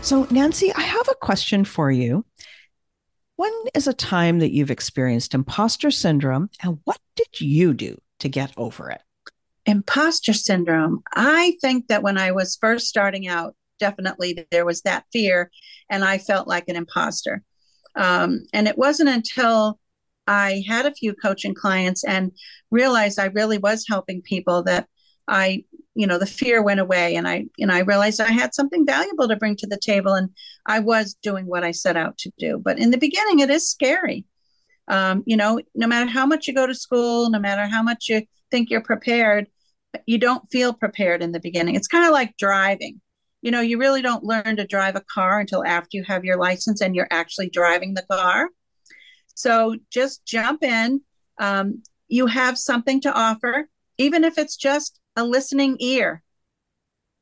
So, 0.00 0.26
Nancy, 0.30 0.72
I 0.72 0.82
have 0.82 1.08
a 1.08 1.14
question 1.16 1.64
for 1.64 1.90
you. 1.90 2.24
When 3.36 3.52
is 3.74 3.86
a 3.86 3.92
time 3.92 4.38
that 4.38 4.52
you've 4.52 4.70
experienced 4.70 5.34
imposter 5.34 5.90
syndrome, 5.90 6.50
and 6.62 6.78
what 6.84 6.98
did 7.14 7.40
you 7.40 7.74
do 7.74 7.98
to 8.20 8.28
get 8.28 8.52
over 8.56 8.90
it? 8.90 9.02
Imposter 9.66 10.32
syndrome. 10.32 11.02
I 11.14 11.56
think 11.60 11.88
that 11.88 12.02
when 12.02 12.16
I 12.16 12.32
was 12.32 12.56
first 12.58 12.86
starting 12.86 13.28
out, 13.28 13.54
definitely 13.78 14.46
there 14.50 14.64
was 14.64 14.82
that 14.82 15.04
fear, 15.12 15.50
and 15.90 16.04
I 16.04 16.18
felt 16.18 16.48
like 16.48 16.64
an 16.68 16.76
imposter. 16.76 17.42
Um, 17.94 18.46
and 18.52 18.68
it 18.68 18.78
wasn't 18.78 19.10
until 19.10 19.78
I 20.26 20.64
had 20.66 20.86
a 20.86 20.94
few 20.94 21.14
coaching 21.14 21.54
clients 21.54 22.04
and 22.04 22.32
realized 22.70 23.18
I 23.18 23.26
really 23.26 23.58
was 23.58 23.86
helping 23.88 24.22
people 24.22 24.62
that 24.64 24.88
I, 25.28 25.64
you 25.96 26.06
know, 26.06 26.18
the 26.18 26.26
fear 26.26 26.62
went 26.62 26.78
away 26.78 27.16
and 27.16 27.26
I, 27.26 27.46
you 27.56 27.66
know, 27.66 27.74
I 27.74 27.80
realized 27.80 28.20
I 28.20 28.30
had 28.30 28.54
something 28.54 28.84
valuable 28.84 29.26
to 29.28 29.36
bring 29.36 29.56
to 29.56 29.66
the 29.66 29.78
table 29.78 30.12
and 30.12 30.28
I 30.66 30.78
was 30.80 31.16
doing 31.22 31.46
what 31.46 31.64
I 31.64 31.70
set 31.70 31.96
out 31.96 32.18
to 32.18 32.30
do. 32.38 32.60
But 32.62 32.78
in 32.78 32.90
the 32.90 32.98
beginning, 32.98 33.40
it 33.40 33.48
is 33.48 33.70
scary. 33.70 34.26
Um, 34.88 35.24
you 35.26 35.38
know, 35.38 35.58
no 35.74 35.86
matter 35.86 36.08
how 36.08 36.26
much 36.26 36.46
you 36.46 36.54
go 36.54 36.66
to 36.66 36.74
school, 36.74 37.30
no 37.30 37.38
matter 37.38 37.66
how 37.66 37.82
much 37.82 38.10
you 38.10 38.22
think 38.50 38.68
you're 38.68 38.82
prepared, 38.82 39.46
you 40.04 40.18
don't 40.18 40.46
feel 40.50 40.74
prepared 40.74 41.22
in 41.22 41.32
the 41.32 41.40
beginning. 41.40 41.76
It's 41.76 41.88
kind 41.88 42.04
of 42.04 42.12
like 42.12 42.36
driving. 42.36 43.00
You 43.40 43.50
know, 43.50 43.62
you 43.62 43.78
really 43.78 44.02
don't 44.02 44.22
learn 44.22 44.56
to 44.56 44.66
drive 44.66 44.96
a 44.96 45.04
car 45.12 45.40
until 45.40 45.64
after 45.64 45.96
you 45.96 46.04
have 46.04 46.26
your 46.26 46.36
license 46.36 46.82
and 46.82 46.94
you're 46.94 47.08
actually 47.10 47.48
driving 47.48 47.94
the 47.94 48.04
car. 48.10 48.50
So 49.34 49.76
just 49.90 50.26
jump 50.26 50.62
in. 50.62 51.00
Um, 51.38 51.82
you 52.08 52.26
have 52.26 52.58
something 52.58 53.00
to 53.00 53.12
offer, 53.12 53.70
even 53.96 54.24
if 54.24 54.36
it's 54.36 54.56
just 54.56 55.00
a 55.16 55.24
listening 55.24 55.76
ear. 55.80 56.22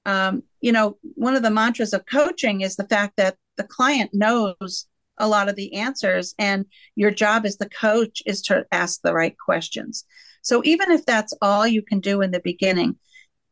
Um, 0.07 0.43
you 0.61 0.73
know, 0.73 0.99
one 1.15 1.35
of 1.35 1.43
the 1.43 1.51
mantras 1.51 1.95
of 1.95 2.05
coaching 2.07 2.61
is 2.61 2.77
the 2.77 2.89
fact 2.89 3.15
that 3.17 3.37
the 3.57 3.65
client 3.65 4.11
knows 4.13 4.87
a 5.19 5.29
lot 5.29 5.49
of 5.49 5.57
the 5.57 5.75
answers, 5.75 6.35
and 6.39 6.67
your 6.97 7.11
job 7.11 7.47
as 7.47 7.57
the 7.57 7.69
coach 7.69 8.23
is 8.27 8.43
to 8.43 8.67
ask 8.73 9.01
the 9.03 9.15
right 9.15 9.37
questions. 9.39 10.05
So, 10.43 10.63
even 10.65 10.91
if 10.91 11.07
that's 11.07 11.33
all 11.41 11.67
you 11.67 11.83
can 11.83 12.01
do 12.01 12.21
in 12.21 12.33
the 12.33 12.41
beginning, 12.41 12.97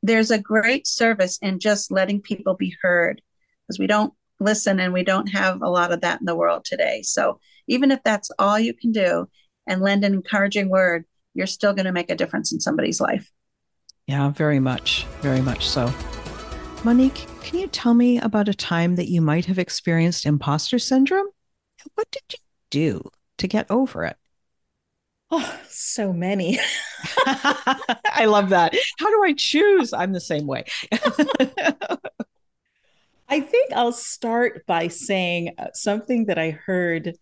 there's 0.03 0.31
a 0.31 0.39
great 0.39 0.87
service 0.87 1.39
in 1.41 1.61
just 1.61 1.93
letting 1.93 2.21
people 2.21 2.55
be 2.55 2.75
heard 2.83 3.23
because 3.67 3.79
we 3.79 3.87
don't 3.87 4.13
listen 4.41 4.81
and 4.81 4.93
we 4.93 5.05
don't 5.05 5.29
have 5.29 5.63
a 5.63 5.71
lot 5.71 5.93
of 5.93 6.01
that 6.01 6.21
in 6.21 6.27
the 6.27 6.37
world 6.37 6.65
today. 6.65 7.03
So, 7.03 7.39
even 7.69 7.91
if 7.91 8.03
that's 8.03 8.31
all 8.39 8.59
you 8.59 8.75
can 8.75 8.93
do 8.93 9.29
and 9.67 9.81
lend 9.81 10.05
an 10.05 10.15
encouraging 10.15 10.69
word, 10.69 11.05
you're 11.35 11.47
still 11.47 11.73
going 11.73 11.87
to 11.87 11.93
make 11.93 12.11
a 12.11 12.17
difference 12.17 12.53
in 12.53 12.61
somebody's 12.61 13.01
life. 13.01 13.31
Yeah, 14.07 14.31
very 14.31 14.61
much. 14.61 15.07
Very 15.21 15.41
much 15.41 15.69
so. 15.69 15.93
Monique, 16.85 17.27
can 17.43 17.61
you 17.61 17.69
tell 17.69 17.95
me 17.95 18.19
about 18.19 18.49
a 18.49 18.55
time 18.55 18.97
that 18.97 19.09
you 19.09 19.21
might 19.21 19.45
have 19.47 19.59
experienced 19.59 20.27
imposter 20.27 20.79
syndrome? 20.79 21.29
What 21.95 22.11
did 22.11 22.23
you 22.33 22.39
do 22.71 23.11
to 23.39 23.47
get 23.47 23.67
over 23.71 24.05
it? 24.05 24.17
Oh, 25.31 25.59
so 25.69 26.13
many. 26.13 26.59
I 27.27 28.27
love 28.27 28.51
that. 28.51 28.75
How 28.99 29.09
do 29.09 29.23
I 29.25 29.33
choose? 29.33 29.93
I'm 29.93 30.13
the 30.13 30.21
same 30.21 30.47
way. 30.47 30.65
I 33.29 33.41
think 33.41 33.73
I'll 33.73 33.93
start 33.93 34.67
by 34.67 34.89
saying 34.89 35.55
uh, 35.57 35.69
something 35.73 36.27
that 36.27 36.39
I 36.39 36.51
heard 36.51 37.17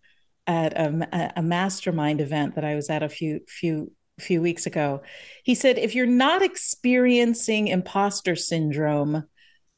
at 0.46 0.72
a, 0.72 1.32
a 1.36 1.42
mastermind 1.42 2.20
event 2.20 2.56
that 2.56 2.64
I 2.64 2.74
was 2.74 2.90
at 2.90 3.04
a 3.04 3.08
few 3.08 3.40
few 3.46 3.92
few 4.20 4.40
weeks 4.42 4.66
ago. 4.66 5.02
He 5.44 5.54
said, 5.54 5.78
if 5.78 5.94
you're 5.94 6.06
not 6.06 6.42
experiencing 6.42 7.68
imposter 7.68 8.36
syndrome, 8.36 9.24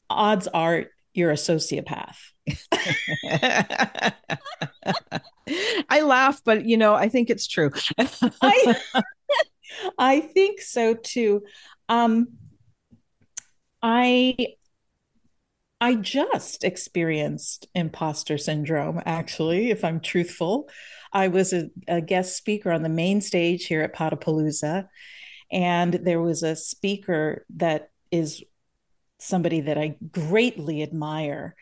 odds 0.09 0.47
are 0.47 0.85
you're 1.13 1.31
a 1.31 1.35
sociopath. 1.35 2.17
I 5.89 6.01
laugh, 6.01 6.41
but 6.43 6.65
you 6.65 6.77
know, 6.77 6.93
I 6.93 7.09
think 7.09 7.29
it's 7.29 7.47
true. 7.47 7.71
I, 8.41 8.75
I 9.97 10.19
think 10.19 10.61
so 10.61 10.93
too. 10.93 11.43
Um, 11.89 12.27
I 13.81 14.35
I 15.83 15.95
just 15.95 16.63
experienced 16.63 17.67
imposter 17.75 18.37
syndrome, 18.37 19.01
actually, 19.05 19.69
if 19.69 19.83
I'm 19.83 19.99
truthful. 19.99 20.69
I 21.11 21.27
was 21.27 21.51
a, 21.51 21.71
a 21.89 21.99
guest 21.99 22.37
speaker 22.37 22.71
on 22.71 22.83
the 22.83 22.89
main 22.89 23.19
stage 23.19 23.65
here 23.65 23.81
at 23.81 23.93
Podapalooza, 23.93 24.87
and 25.51 25.93
there 25.93 26.21
was 26.21 26.41
a 26.41 26.55
speaker 26.55 27.45
that 27.57 27.89
is 28.11 28.41
somebody 29.19 29.59
that 29.59 29.77
I 29.77 29.97
greatly 30.09 30.83
admire 30.83 31.53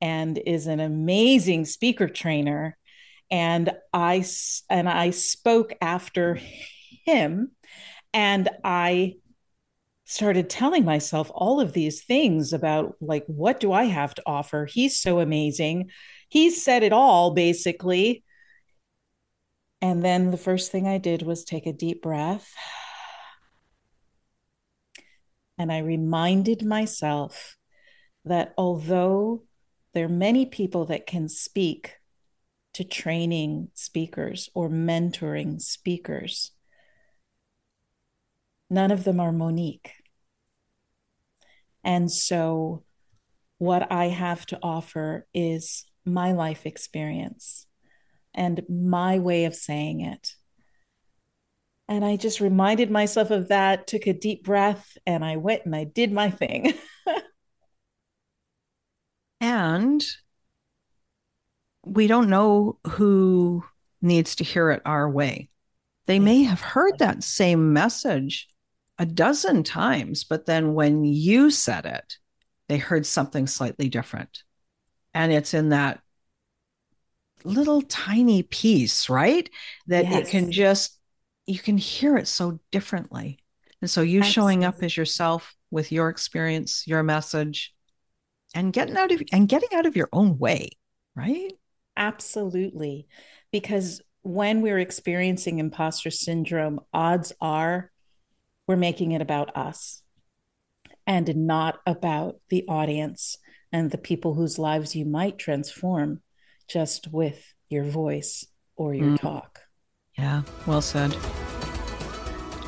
and 0.00 0.36
is 0.36 0.66
an 0.66 0.80
amazing 0.80 1.64
speaker 1.64 2.08
trainer 2.08 2.76
and 3.30 3.70
I 3.92 4.24
and 4.68 4.88
I 4.88 5.10
spoke 5.10 5.74
after 5.80 6.40
him 7.06 7.52
and 8.12 8.48
I 8.64 9.18
started 10.10 10.50
telling 10.50 10.84
myself 10.84 11.30
all 11.34 11.60
of 11.60 11.72
these 11.72 12.02
things 12.02 12.52
about 12.52 12.96
like 13.00 13.24
what 13.26 13.60
do 13.60 13.72
I 13.72 13.84
have 13.84 14.14
to 14.14 14.22
offer 14.26 14.66
he's 14.66 14.98
so 14.98 15.20
amazing 15.20 15.90
he 16.28 16.50
said 16.50 16.82
it 16.82 16.92
all 16.92 17.32
basically 17.32 18.24
and 19.82 20.04
then 20.04 20.30
the 20.30 20.36
first 20.36 20.70
thing 20.70 20.86
I 20.86 20.98
did 20.98 21.22
was 21.22 21.44
take 21.44 21.66
a 21.66 21.72
deep 21.72 22.02
breath. 22.02 22.52
And 25.56 25.72
I 25.72 25.78
reminded 25.78 26.64
myself 26.64 27.56
that 28.24 28.54
although 28.58 29.44
there 29.94 30.06
are 30.06 30.08
many 30.08 30.46
people 30.46 30.86
that 30.86 31.06
can 31.06 31.28
speak 31.28 31.96
to 32.74 32.84
training 32.84 33.68
speakers 33.74 34.48
or 34.54 34.68
mentoring 34.68 35.60
speakers, 35.60 36.52
none 38.68 38.90
of 38.90 39.04
them 39.04 39.18
are 39.18 39.32
Monique. 39.32 39.92
And 41.84 42.10
so, 42.10 42.84
what 43.58 43.92
I 43.92 44.06
have 44.06 44.46
to 44.46 44.58
offer 44.62 45.26
is 45.34 45.84
my 46.04 46.32
life 46.32 46.66
experience 46.66 47.66
and 48.34 48.62
my 48.68 49.18
way 49.18 49.44
of 49.44 49.54
saying 49.54 50.00
it. 50.00 50.34
And 51.88 52.04
I 52.04 52.16
just 52.16 52.40
reminded 52.40 52.90
myself 52.90 53.30
of 53.30 53.48
that, 53.48 53.86
took 53.86 54.06
a 54.06 54.12
deep 54.12 54.44
breath, 54.44 54.96
and 55.06 55.24
I 55.24 55.36
went 55.36 55.64
and 55.64 55.74
I 55.74 55.84
did 55.84 56.12
my 56.12 56.30
thing. 56.30 56.74
and 59.40 60.04
we 61.84 62.06
don't 62.06 62.30
know 62.30 62.78
who 62.86 63.64
needs 64.00 64.36
to 64.36 64.44
hear 64.44 64.70
it 64.70 64.82
our 64.84 65.10
way. 65.10 65.48
They 66.06 66.18
may 66.18 66.44
have 66.44 66.60
heard 66.60 66.98
that 66.98 67.24
same 67.24 67.72
message 67.72 68.48
a 69.00 69.06
dozen 69.06 69.64
times, 69.64 70.24
but 70.24 70.44
then 70.44 70.74
when 70.74 71.04
you 71.04 71.50
said 71.50 71.86
it, 71.86 72.18
they 72.68 72.76
heard 72.76 73.06
something 73.06 73.46
slightly 73.46 73.88
different. 73.88 74.42
And 75.14 75.32
it's 75.32 75.54
in 75.54 75.70
that 75.70 76.00
little 77.42 77.80
tiny 77.80 78.42
piece, 78.42 79.08
right? 79.08 79.48
That 79.86 80.04
yes. 80.04 80.28
it 80.28 80.30
can 80.30 80.52
just, 80.52 81.00
you 81.46 81.58
can 81.58 81.78
hear 81.78 82.18
it 82.18 82.28
so 82.28 82.60
differently. 82.70 83.38
And 83.80 83.90
so 83.90 84.02
you 84.02 84.20
Absolutely. 84.20 84.32
showing 84.32 84.64
up 84.64 84.82
as 84.82 84.94
yourself 84.94 85.56
with 85.70 85.90
your 85.90 86.10
experience, 86.10 86.86
your 86.86 87.02
message, 87.02 87.72
and 88.54 88.70
getting 88.70 88.98
out 88.98 89.12
of 89.12 89.22
and 89.32 89.48
getting 89.48 89.70
out 89.74 89.86
of 89.86 89.96
your 89.96 90.10
own 90.12 90.38
way, 90.38 90.72
right? 91.16 91.52
Absolutely. 91.96 93.06
Because 93.50 94.02
when 94.20 94.60
we're 94.60 94.78
experiencing 94.78 95.58
imposter 95.58 96.10
syndrome, 96.10 96.80
odds 96.92 97.32
are 97.40 97.90
we're 98.70 98.76
making 98.76 99.10
it 99.10 99.20
about 99.20 99.56
us 99.56 100.00
and 101.04 101.34
not 101.34 101.80
about 101.88 102.36
the 102.50 102.64
audience 102.68 103.36
and 103.72 103.90
the 103.90 103.98
people 103.98 104.34
whose 104.34 104.60
lives 104.60 104.94
you 104.94 105.04
might 105.04 105.40
transform 105.40 106.20
just 106.68 107.08
with 107.12 107.52
your 107.68 107.82
voice 107.82 108.46
or 108.76 108.94
your 108.94 109.08
mm. 109.08 109.20
talk. 109.20 109.58
Yeah, 110.16 110.42
well 110.68 110.82
said. 110.82 111.16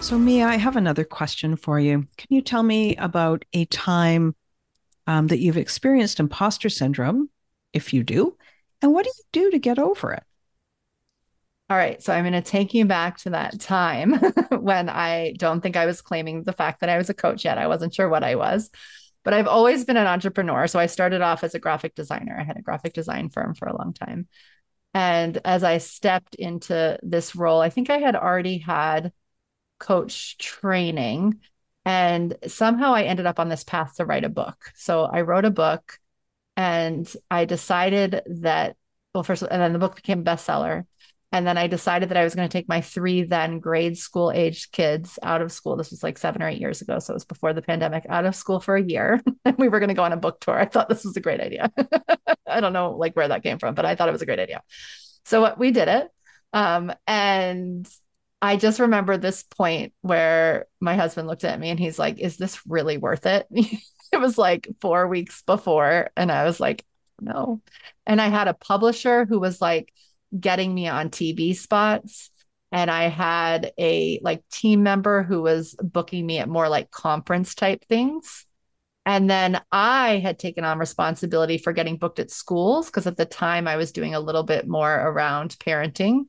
So, 0.00 0.18
Mia, 0.18 0.44
I 0.44 0.56
have 0.56 0.74
another 0.74 1.04
question 1.04 1.54
for 1.54 1.78
you. 1.78 2.08
Can 2.16 2.26
you 2.30 2.42
tell 2.42 2.64
me 2.64 2.96
about 2.96 3.44
a 3.52 3.64
time 3.66 4.34
um, 5.06 5.28
that 5.28 5.38
you've 5.38 5.56
experienced 5.56 6.18
imposter 6.18 6.68
syndrome, 6.68 7.30
if 7.72 7.94
you 7.94 8.02
do, 8.02 8.36
and 8.80 8.92
what 8.92 9.04
do 9.04 9.12
you 9.16 9.24
do 9.44 9.50
to 9.52 9.58
get 9.60 9.78
over 9.78 10.12
it? 10.14 10.24
All 11.72 11.78
right. 11.78 12.02
So 12.02 12.12
I'm 12.12 12.24
going 12.24 12.34
to 12.34 12.42
take 12.42 12.74
you 12.74 12.84
back 12.84 13.16
to 13.20 13.30
that 13.30 13.58
time 13.58 14.12
when 14.50 14.90
I 14.90 15.32
don't 15.38 15.62
think 15.62 15.74
I 15.74 15.86
was 15.86 16.02
claiming 16.02 16.42
the 16.42 16.52
fact 16.52 16.80
that 16.80 16.90
I 16.90 16.98
was 16.98 17.08
a 17.08 17.14
coach 17.14 17.46
yet. 17.46 17.56
I 17.56 17.66
wasn't 17.66 17.94
sure 17.94 18.10
what 18.10 18.22
I 18.22 18.34
was, 18.34 18.70
but 19.24 19.32
I've 19.32 19.46
always 19.46 19.86
been 19.86 19.96
an 19.96 20.06
entrepreneur. 20.06 20.66
So 20.66 20.78
I 20.78 20.84
started 20.84 21.22
off 21.22 21.42
as 21.42 21.54
a 21.54 21.58
graphic 21.58 21.94
designer. 21.94 22.36
I 22.38 22.44
had 22.44 22.58
a 22.58 22.62
graphic 22.62 22.92
design 22.92 23.30
firm 23.30 23.54
for 23.54 23.68
a 23.68 23.74
long 23.74 23.94
time. 23.94 24.28
And 24.92 25.38
as 25.46 25.64
I 25.64 25.78
stepped 25.78 26.34
into 26.34 26.98
this 27.02 27.34
role, 27.34 27.62
I 27.62 27.70
think 27.70 27.88
I 27.88 28.00
had 28.00 28.16
already 28.16 28.58
had 28.58 29.10
coach 29.78 30.36
training. 30.36 31.40
And 31.86 32.36
somehow 32.48 32.92
I 32.92 33.04
ended 33.04 33.24
up 33.24 33.40
on 33.40 33.48
this 33.48 33.64
path 33.64 33.96
to 33.96 34.04
write 34.04 34.24
a 34.24 34.28
book. 34.28 34.58
So 34.74 35.04
I 35.04 35.22
wrote 35.22 35.46
a 35.46 35.50
book 35.50 35.98
and 36.54 37.10
I 37.30 37.46
decided 37.46 38.20
that, 38.26 38.76
well, 39.14 39.24
first, 39.24 39.40
and 39.42 39.62
then 39.62 39.72
the 39.72 39.78
book 39.78 39.96
became 39.96 40.20
a 40.20 40.22
bestseller. 40.22 40.84
And 41.32 41.46
then 41.46 41.56
I 41.56 41.66
decided 41.66 42.10
that 42.10 42.18
I 42.18 42.24
was 42.24 42.34
going 42.34 42.46
to 42.46 42.52
take 42.52 42.68
my 42.68 42.82
three 42.82 43.22
then 43.22 43.58
grade 43.58 43.96
school 43.96 44.30
aged 44.30 44.70
kids 44.70 45.18
out 45.22 45.40
of 45.40 45.50
school. 45.50 45.76
This 45.76 45.90
was 45.90 46.02
like 46.02 46.18
seven 46.18 46.42
or 46.42 46.48
eight 46.48 46.60
years 46.60 46.82
ago. 46.82 46.98
So 46.98 47.12
it 47.12 47.14
was 47.14 47.24
before 47.24 47.54
the 47.54 47.62
pandemic, 47.62 48.04
out 48.10 48.26
of 48.26 48.36
school 48.36 48.60
for 48.60 48.76
a 48.76 48.82
year. 48.82 49.20
and 49.46 49.56
we 49.56 49.68
were 49.68 49.80
going 49.80 49.88
to 49.88 49.94
go 49.94 50.04
on 50.04 50.12
a 50.12 50.18
book 50.18 50.40
tour. 50.40 50.58
I 50.58 50.66
thought 50.66 50.90
this 50.90 51.04
was 51.04 51.16
a 51.16 51.20
great 51.20 51.40
idea. 51.40 51.72
I 52.46 52.60
don't 52.60 52.74
know 52.74 52.92
like 52.92 53.16
where 53.16 53.28
that 53.28 53.42
came 53.42 53.58
from, 53.58 53.74
but 53.74 53.86
I 53.86 53.94
thought 53.94 54.10
it 54.10 54.12
was 54.12 54.22
a 54.22 54.26
great 54.26 54.40
idea. 54.40 54.62
So 55.24 55.54
we 55.56 55.70
did 55.70 55.88
it. 55.88 56.08
Um, 56.52 56.92
and 57.06 57.88
I 58.42 58.56
just 58.56 58.78
remember 58.78 59.16
this 59.16 59.42
point 59.42 59.94
where 60.02 60.66
my 60.80 60.96
husband 60.96 61.28
looked 61.28 61.44
at 61.44 61.58
me 61.58 61.70
and 61.70 61.78
he's 61.80 61.98
like, 61.98 62.18
Is 62.18 62.36
this 62.36 62.60
really 62.66 62.98
worth 62.98 63.24
it? 63.24 63.46
it 63.50 64.20
was 64.20 64.36
like 64.36 64.68
four 64.82 65.08
weeks 65.08 65.42
before. 65.42 66.10
And 66.14 66.30
I 66.30 66.44
was 66.44 66.60
like, 66.60 66.84
No. 67.22 67.62
And 68.04 68.20
I 68.20 68.28
had 68.28 68.48
a 68.48 68.54
publisher 68.54 69.24
who 69.24 69.40
was 69.40 69.62
like, 69.62 69.94
getting 70.38 70.74
me 70.74 70.88
on 70.88 71.10
TV 71.10 71.54
spots. 71.54 72.30
And 72.70 72.90
I 72.90 73.04
had 73.04 73.72
a 73.78 74.18
like 74.22 74.42
team 74.50 74.82
member 74.82 75.22
who 75.22 75.42
was 75.42 75.76
booking 75.82 76.24
me 76.24 76.38
at 76.38 76.48
more 76.48 76.68
like 76.68 76.90
conference 76.90 77.54
type 77.54 77.84
things. 77.86 78.46
And 79.04 79.28
then 79.28 79.60
I 79.72 80.18
had 80.18 80.38
taken 80.38 80.64
on 80.64 80.78
responsibility 80.78 81.58
for 81.58 81.72
getting 81.72 81.96
booked 81.96 82.20
at 82.20 82.30
schools 82.30 82.86
because 82.86 83.06
at 83.06 83.16
the 83.16 83.26
time 83.26 83.66
I 83.66 83.76
was 83.76 83.92
doing 83.92 84.14
a 84.14 84.20
little 84.20 84.44
bit 84.44 84.68
more 84.68 84.94
around 84.94 85.56
parenting 85.58 86.26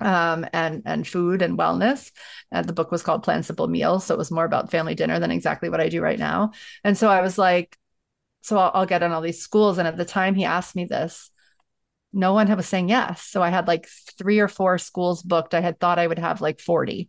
um, 0.00 0.46
and 0.52 0.82
and 0.86 1.06
food 1.06 1.42
and 1.42 1.58
wellness. 1.58 2.10
And 2.50 2.66
the 2.66 2.72
book 2.72 2.90
was 2.90 3.02
called 3.02 3.22
Plan 3.22 3.42
Simple 3.42 3.68
Meals, 3.68 4.04
so 4.06 4.14
it 4.14 4.18
was 4.18 4.30
more 4.30 4.44
about 4.44 4.70
family 4.70 4.94
dinner 4.94 5.18
than 5.18 5.30
exactly 5.30 5.68
what 5.68 5.80
I 5.80 5.88
do 5.88 6.00
right 6.00 6.18
now. 6.18 6.52
And 6.84 6.96
so 6.96 7.08
I 7.08 7.20
was 7.20 7.38
like, 7.38 7.76
so 8.42 8.56
I'll, 8.58 8.70
I'll 8.74 8.86
get 8.86 9.02
in 9.02 9.12
all 9.12 9.20
these 9.20 9.42
schools. 9.42 9.78
And 9.78 9.86
at 9.86 9.96
the 9.96 10.04
time 10.04 10.34
he 10.34 10.44
asked 10.44 10.74
me 10.76 10.86
this, 10.86 11.30
no 12.12 12.32
one 12.32 12.54
was 12.56 12.66
saying 12.66 12.88
yes. 12.88 13.22
So 13.22 13.42
I 13.42 13.50
had 13.50 13.68
like 13.68 13.88
three 14.18 14.40
or 14.40 14.48
four 14.48 14.78
schools 14.78 15.22
booked. 15.22 15.54
I 15.54 15.60
had 15.60 15.78
thought 15.78 15.98
I 15.98 16.06
would 16.06 16.18
have 16.18 16.40
like 16.40 16.60
40. 16.60 17.08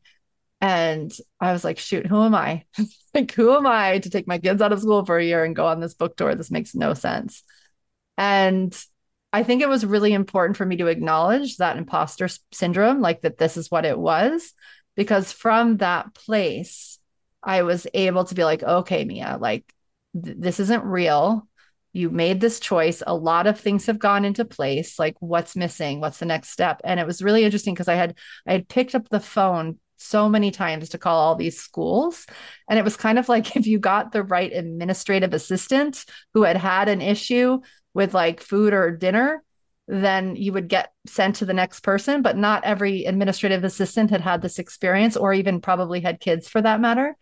And 0.59 1.11
I 1.39 1.53
was 1.53 1.63
like, 1.63 1.79
shoot, 1.79 2.05
who 2.05 2.21
am 2.21 2.35
I? 2.35 2.65
like, 3.15 3.31
who 3.33 3.55
am 3.55 3.65
I 3.65 3.99
to 3.99 4.09
take 4.09 4.27
my 4.27 4.37
kids 4.37 4.61
out 4.61 4.71
of 4.71 4.79
school 4.79 5.03
for 5.05 5.17
a 5.17 5.25
year 5.25 5.43
and 5.43 5.55
go 5.55 5.65
on 5.65 5.79
this 5.79 5.95
book 5.95 6.15
tour? 6.15 6.35
This 6.35 6.51
makes 6.51 6.75
no 6.75 6.93
sense. 6.93 7.43
And 8.17 8.77
I 9.33 9.43
think 9.43 9.61
it 9.61 9.69
was 9.69 9.85
really 9.85 10.13
important 10.13 10.57
for 10.57 10.65
me 10.65 10.77
to 10.77 10.87
acknowledge 10.87 11.57
that 11.57 11.77
imposter 11.77 12.29
syndrome, 12.51 13.01
like 13.01 13.21
that 13.21 13.37
this 13.37 13.57
is 13.57 13.71
what 13.71 13.85
it 13.85 13.97
was, 13.97 14.53
because 14.95 15.31
from 15.31 15.77
that 15.77 16.13
place, 16.13 16.99
I 17.41 17.63
was 17.63 17.87
able 17.93 18.25
to 18.25 18.35
be 18.35 18.43
like, 18.43 18.61
okay, 18.61 19.03
Mia, 19.03 19.37
like 19.39 19.73
th- 20.13 20.37
this 20.37 20.59
isn't 20.59 20.83
real 20.83 21.47
you 21.93 22.09
made 22.09 22.39
this 22.39 22.59
choice 22.59 23.03
a 23.05 23.15
lot 23.15 23.47
of 23.47 23.59
things 23.59 23.85
have 23.85 23.99
gone 23.99 24.25
into 24.25 24.45
place 24.45 24.97
like 24.97 25.15
what's 25.19 25.55
missing 25.55 25.99
what's 25.99 26.19
the 26.19 26.25
next 26.25 26.49
step? 26.49 26.81
And 26.83 26.99
it 26.99 27.07
was 27.07 27.21
really 27.21 27.43
interesting 27.43 27.73
because 27.73 27.87
i 27.87 27.95
had 27.95 28.17
i 28.47 28.53
had 28.53 28.69
picked 28.69 28.95
up 28.95 29.09
the 29.09 29.19
phone 29.19 29.79
so 29.97 30.27
many 30.27 30.49
times 30.51 30.89
to 30.89 30.97
call 30.97 31.17
all 31.19 31.35
these 31.35 31.59
schools. 31.59 32.25
And 32.67 32.79
it 32.79 32.83
was 32.83 32.97
kind 32.97 33.19
of 33.19 33.29
like 33.29 33.55
if 33.55 33.67
you 33.67 33.79
got 33.79 34.11
the 34.11 34.23
right 34.23 34.51
administrative 34.51 35.33
assistant 35.33 36.05
who 36.33 36.43
had 36.43 36.57
had 36.57 36.89
an 36.89 37.01
issue 37.01 37.59
with 37.93 38.13
like 38.13 38.41
food 38.41 38.73
or 38.73 38.91
dinner 38.91 39.43
then 39.87 40.37
you 40.37 40.53
would 40.53 40.69
get 40.69 40.93
sent 41.05 41.35
to 41.35 41.45
the 41.45 41.53
next 41.53 41.81
person. 41.81 42.21
But 42.21 42.37
not 42.37 42.63
every 42.63 43.03
administrative 43.05 43.65
assistant 43.65 44.09
had 44.09 44.21
had 44.21 44.41
this 44.41 44.57
experience 44.57 45.17
or 45.17 45.33
even 45.33 45.59
probably 45.59 45.99
had 45.99 46.21
kids 46.21 46.47
for 46.47 46.61
that 46.61 46.79
matter. 46.79 47.17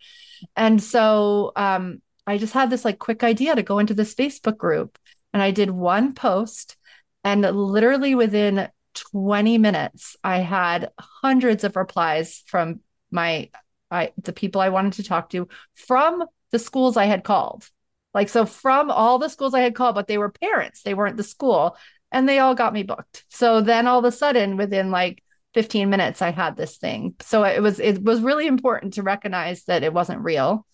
And 0.56 0.80
so 0.80 1.50
um, 1.56 2.00
I 2.26 2.38
just 2.38 2.54
had 2.54 2.70
this 2.70 2.84
like 2.84 2.98
quick 2.98 3.22
idea 3.22 3.54
to 3.54 3.62
go 3.62 3.78
into 3.78 3.94
this 3.94 4.14
Facebook 4.14 4.56
group. 4.56 4.98
And 5.32 5.42
I 5.42 5.52
did 5.52 5.70
one 5.70 6.14
post, 6.14 6.76
and 7.22 7.42
literally 7.42 8.14
within 8.14 8.68
20 8.94 9.58
minutes, 9.58 10.16
I 10.24 10.38
had 10.38 10.90
hundreds 10.98 11.62
of 11.62 11.76
replies 11.76 12.42
from 12.46 12.80
my 13.10 13.50
I 13.90 14.12
the 14.22 14.32
people 14.32 14.60
I 14.60 14.68
wanted 14.68 14.94
to 14.94 15.02
talk 15.02 15.30
to 15.30 15.48
from 15.74 16.24
the 16.50 16.58
schools 16.58 16.96
I 16.96 17.06
had 17.06 17.24
called. 17.24 17.68
Like 18.14 18.28
so 18.28 18.44
from 18.44 18.90
all 18.90 19.18
the 19.18 19.28
schools 19.28 19.54
I 19.54 19.60
had 19.60 19.74
called, 19.74 19.94
but 19.94 20.08
they 20.08 20.18
were 20.18 20.30
parents, 20.30 20.82
they 20.82 20.94
weren't 20.94 21.16
the 21.16 21.22
school, 21.22 21.76
and 22.10 22.28
they 22.28 22.38
all 22.38 22.54
got 22.54 22.72
me 22.72 22.82
booked. 22.82 23.24
So 23.28 23.60
then 23.60 23.86
all 23.86 24.00
of 24.00 24.04
a 24.04 24.12
sudden, 24.12 24.56
within 24.56 24.90
like 24.90 25.22
15 25.54 25.90
minutes, 25.90 26.22
I 26.22 26.30
had 26.30 26.56
this 26.56 26.76
thing. 26.76 27.14
So 27.20 27.44
it 27.44 27.62
was 27.62 27.78
it 27.80 28.02
was 28.02 28.20
really 28.20 28.46
important 28.46 28.94
to 28.94 29.02
recognize 29.02 29.64
that 29.64 29.82
it 29.82 29.92
wasn't 29.92 30.24
real 30.24 30.66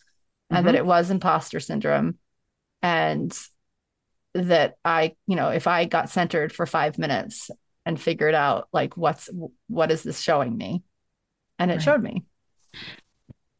and 0.51 0.59
mm-hmm. 0.59 0.67
that 0.67 0.75
it 0.75 0.87
was 0.87 1.11
imposter 1.11 1.61
syndrome 1.61 2.19
and 2.83 3.37
that 4.35 4.77
i 4.85 5.15
you 5.27 5.35
know 5.35 5.49
if 5.49 5.67
i 5.67 5.87
got 5.87 6.11
centered 6.11 6.53
for 6.53 6.67
five 6.67 6.99
minutes 6.99 7.51
and 7.87 8.01
figured 8.01 8.35
out 8.35 8.69
like 8.73 8.97
what's 8.97 9.31
what 9.69 9.91
is 9.91 10.03
this 10.03 10.21
showing 10.21 10.55
me? 10.55 10.83
And 11.59 11.71
it 11.71 11.75
right. 11.75 11.83
showed 11.83 12.03
me. 12.03 12.27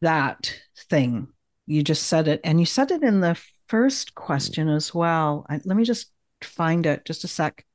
That 0.01 0.53
thing 0.89 1.29
you 1.65 1.81
just 1.81 2.03
said 2.03 2.27
it 2.27 2.41
and 2.43 2.59
you 2.59 2.65
said 2.65 2.91
it 2.91 3.01
in 3.01 3.21
the 3.21 3.41
first 3.67 4.13
question 4.13 4.67
as 4.67 4.93
well. 4.93 5.45
I, 5.49 5.61
let 5.63 5.77
me 5.77 5.85
just 5.85 6.11
find 6.43 6.85
it 6.85 7.05
just 7.05 7.23
a 7.23 7.27
sec. 7.27 7.65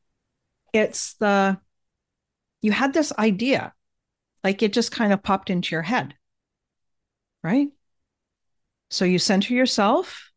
It's 0.72 1.14
the 1.14 1.58
you 2.60 2.70
had 2.70 2.92
this 2.92 3.12
idea 3.18 3.72
like 4.44 4.62
it 4.62 4.72
just 4.72 4.92
kind 4.92 5.12
of 5.12 5.22
popped 5.22 5.50
into 5.50 5.74
your 5.74 5.82
head 5.82 6.14
right 7.42 7.68
so 8.92 9.04
you 9.04 9.18
center 9.18 9.54
yourself. 9.54 10.30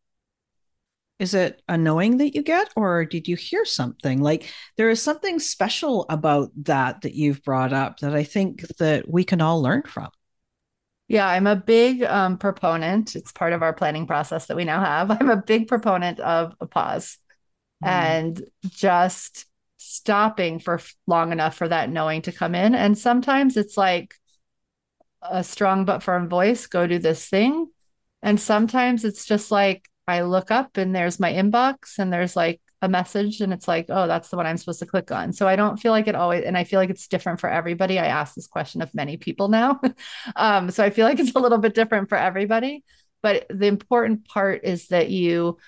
Is 1.20 1.34
it 1.34 1.62
a 1.68 1.78
knowing 1.78 2.18
that 2.18 2.36
you 2.36 2.42
get, 2.42 2.70
or 2.76 3.06
did 3.06 3.28
you 3.28 3.36
hear 3.36 3.64
something? 3.66 4.22
Like 4.22 4.52
there 4.78 4.90
is 4.90 5.02
something 5.02 5.40
special 5.40 6.06
about 6.10 6.52
that 6.64 7.02
that 7.02 7.16
you've 7.16 7.44
brought 7.44 7.74
up 7.74 8.00
that 8.00 8.16
I 8.16 8.24
think 8.24 8.66
that 8.80 9.10
we 9.10 9.24
can 9.24 9.42
all 9.42 9.62
learn 9.62 9.84
from. 9.84 10.10
Yeah, 11.08 11.28
I'm 11.28 11.48
a 11.48 11.56
big 11.56 12.04
um, 12.04 12.38
proponent. 12.38 13.16
It's 13.16 13.32
part 13.32 13.54
of 13.54 13.62
our 13.62 13.74
planning 13.74 14.08
process 14.08 14.48
that 14.48 14.58
we 14.58 14.66
now 14.66 14.84
have. 14.84 15.12
I'm 15.22 15.30
a 15.30 15.38
big 15.38 15.68
proponent 15.68 16.20
of 16.20 16.54
a 16.60 16.66
pause 16.66 17.18
mm. 17.84 17.88
and 17.88 18.42
just 18.68 19.46
stopping 19.78 20.60
for 20.60 20.82
long 21.08 21.32
enough 21.32 21.56
for 21.56 21.68
that 21.68 21.90
knowing 21.90 22.24
to 22.24 22.32
come 22.32 22.56
in. 22.56 22.74
And 22.74 22.98
sometimes 22.98 23.56
it's 23.56 23.78
like 23.78 24.16
a 25.22 25.44
strong 25.44 25.86
but 25.86 26.04
firm 26.04 26.30
voice 26.30 26.68
go 26.68 26.88
do 26.88 27.00
this 27.00 27.28
thing. 27.28 27.68
And 28.26 28.40
sometimes 28.40 29.06
it's 29.06 29.24
just 29.24 29.52
like 29.52 29.88
I 30.08 30.22
look 30.22 30.50
up 30.50 30.78
and 30.78 30.96
there's 30.96 31.20
my 31.20 31.32
inbox 31.32 32.00
and 32.00 32.12
there's 32.12 32.36
like 32.36 32.60
a 32.82 32.90
message 32.90 33.40
and 33.40 33.54
it's 33.54 33.68
like, 33.68 33.86
oh, 33.90 34.08
that's 34.08 34.30
the 34.30 34.36
one 34.36 34.48
I'm 34.48 34.58
supposed 34.58 34.80
to 34.80 34.88
click 34.88 35.12
on. 35.12 35.32
So 35.32 35.48
I 35.48 35.56
don't 35.56 35.78
feel 35.78 35.92
like 35.92 36.08
it 36.08 36.16
always, 36.16 36.44
and 36.44 36.58
I 36.58 36.64
feel 36.64 36.80
like 36.80 36.90
it's 36.90 37.08
different 37.08 37.40
for 37.40 37.50
everybody. 37.50 38.00
I 38.00 38.08
ask 38.08 38.34
this 38.34 38.48
question 38.48 38.82
of 38.82 38.94
many 38.96 39.18
people 39.18 39.48
now. 39.48 39.80
um, 40.36 40.72
so 40.72 40.84
I 40.84 40.90
feel 40.90 41.06
like 41.06 41.20
it's 41.20 41.36
a 41.36 41.40
little 41.40 41.60
bit 41.60 41.76
different 41.76 42.10
for 42.10 42.18
everybody. 42.18 42.84
But 43.22 43.46
the 43.50 43.68
important 43.68 44.28
part 44.28 44.62
is 44.64 44.88
that 44.88 45.10
you 45.12 45.60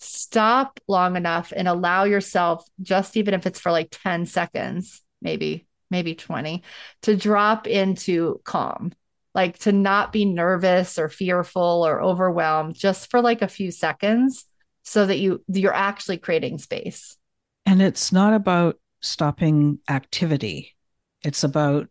stop 0.00 0.80
long 0.88 1.14
enough 1.14 1.52
and 1.54 1.68
allow 1.68 2.02
yourself, 2.02 2.68
just 2.80 3.16
even 3.16 3.32
if 3.32 3.46
it's 3.46 3.60
for 3.60 3.70
like 3.70 3.96
10 4.02 4.26
seconds, 4.26 5.02
maybe, 5.20 5.68
maybe 5.88 6.16
20, 6.16 6.64
to 7.02 7.16
drop 7.16 7.68
into 7.68 8.40
calm 8.42 8.92
like 9.34 9.58
to 9.60 9.72
not 9.72 10.12
be 10.12 10.24
nervous 10.24 10.98
or 10.98 11.08
fearful 11.08 11.86
or 11.86 12.02
overwhelmed 12.02 12.74
just 12.74 13.10
for 13.10 13.20
like 13.20 13.42
a 13.42 13.48
few 13.48 13.70
seconds 13.70 14.44
so 14.82 15.06
that 15.06 15.18
you 15.18 15.42
you're 15.48 15.74
actually 15.74 16.18
creating 16.18 16.58
space. 16.58 17.16
And 17.64 17.80
it's 17.80 18.12
not 18.12 18.34
about 18.34 18.78
stopping 19.00 19.78
activity. 19.88 20.74
It's 21.24 21.44
about 21.44 21.88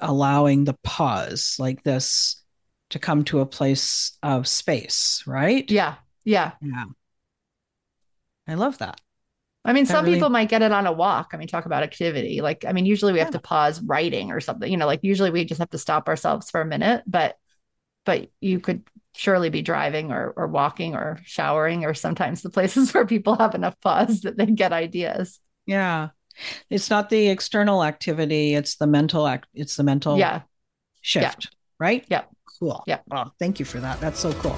allowing 0.00 0.64
the 0.64 0.76
pause 0.84 1.56
like 1.58 1.82
this 1.82 2.42
to 2.90 2.98
come 2.98 3.24
to 3.24 3.40
a 3.40 3.46
place 3.46 4.16
of 4.22 4.46
space 4.46 5.22
right? 5.26 5.68
Yeah. 5.70 5.96
Yeah. 6.24 6.52
Yeah. 6.62 6.84
I 8.46 8.54
love 8.54 8.78
that 8.78 9.00
I 9.64 9.72
mean, 9.72 9.86
some 9.86 10.04
really... 10.04 10.16
people 10.16 10.30
might 10.30 10.48
get 10.48 10.62
it 10.62 10.72
on 10.72 10.86
a 10.86 10.92
walk. 10.92 11.30
I 11.32 11.36
mean, 11.36 11.48
talk 11.48 11.66
about 11.66 11.82
activity. 11.82 12.40
Like, 12.40 12.64
I 12.64 12.72
mean, 12.72 12.86
usually 12.86 13.12
we 13.12 13.18
yeah. 13.18 13.24
have 13.24 13.34
to 13.34 13.40
pause 13.40 13.82
writing 13.82 14.30
or 14.30 14.40
something, 14.40 14.70
you 14.70 14.78
know, 14.78 14.86
like 14.86 15.00
usually 15.02 15.30
we 15.30 15.44
just 15.44 15.58
have 15.58 15.70
to 15.70 15.78
stop 15.78 16.08
ourselves 16.08 16.50
for 16.50 16.60
a 16.60 16.66
minute, 16.66 17.02
but 17.06 17.36
but 18.06 18.30
you 18.40 18.60
could 18.60 18.84
surely 19.14 19.50
be 19.50 19.60
driving 19.60 20.12
or 20.12 20.32
or 20.36 20.46
walking 20.46 20.94
or 20.94 21.18
showering 21.24 21.84
or 21.84 21.92
sometimes 21.92 22.40
the 22.40 22.50
places 22.50 22.94
where 22.94 23.04
people 23.04 23.36
have 23.36 23.54
enough 23.54 23.78
pause 23.80 24.22
that 24.22 24.36
they 24.36 24.46
get 24.46 24.72
ideas. 24.72 25.40
Yeah. 25.66 26.10
It's 26.70 26.88
not 26.88 27.10
the 27.10 27.28
external 27.28 27.82
activity, 27.82 28.54
it's 28.54 28.76
the 28.76 28.86
mental 28.86 29.26
act 29.26 29.48
it's 29.52 29.76
the 29.76 29.82
mental 29.82 30.18
yeah. 30.18 30.42
shift, 31.02 31.48
yeah. 31.50 31.56
right? 31.78 32.04
Yeah. 32.08 32.24
Cool. 32.58 32.82
Yeah. 32.86 33.00
Oh, 33.10 33.30
thank 33.38 33.58
you 33.58 33.64
for 33.64 33.80
that. 33.80 34.00
That's 34.00 34.18
so 34.18 34.32
cool. 34.34 34.56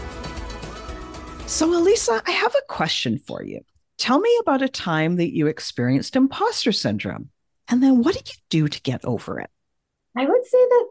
So, 1.47 1.75
Elisa, 1.75 2.23
I 2.27 2.31
have 2.31 2.55
a 2.55 2.73
question 2.73 3.19
for 3.19 3.43
you. 3.43 3.61
Tell 4.01 4.19
me 4.19 4.35
about 4.41 4.63
a 4.63 4.69
time 4.69 5.17
that 5.17 5.35
you 5.37 5.47
experienced 5.47 6.17
imposter 6.17 6.73
syndrome. 6.73 7.29
And 7.69 7.83
then 7.83 8.03
what 8.03 8.15
did 8.15 8.31
you 8.31 8.41
do 8.49 8.67
to 8.67 8.81
get 8.81 9.05
over 9.05 9.39
it? 9.39 9.51
I 10.17 10.25
would 10.25 10.47
say 10.47 10.59
that 10.59 10.87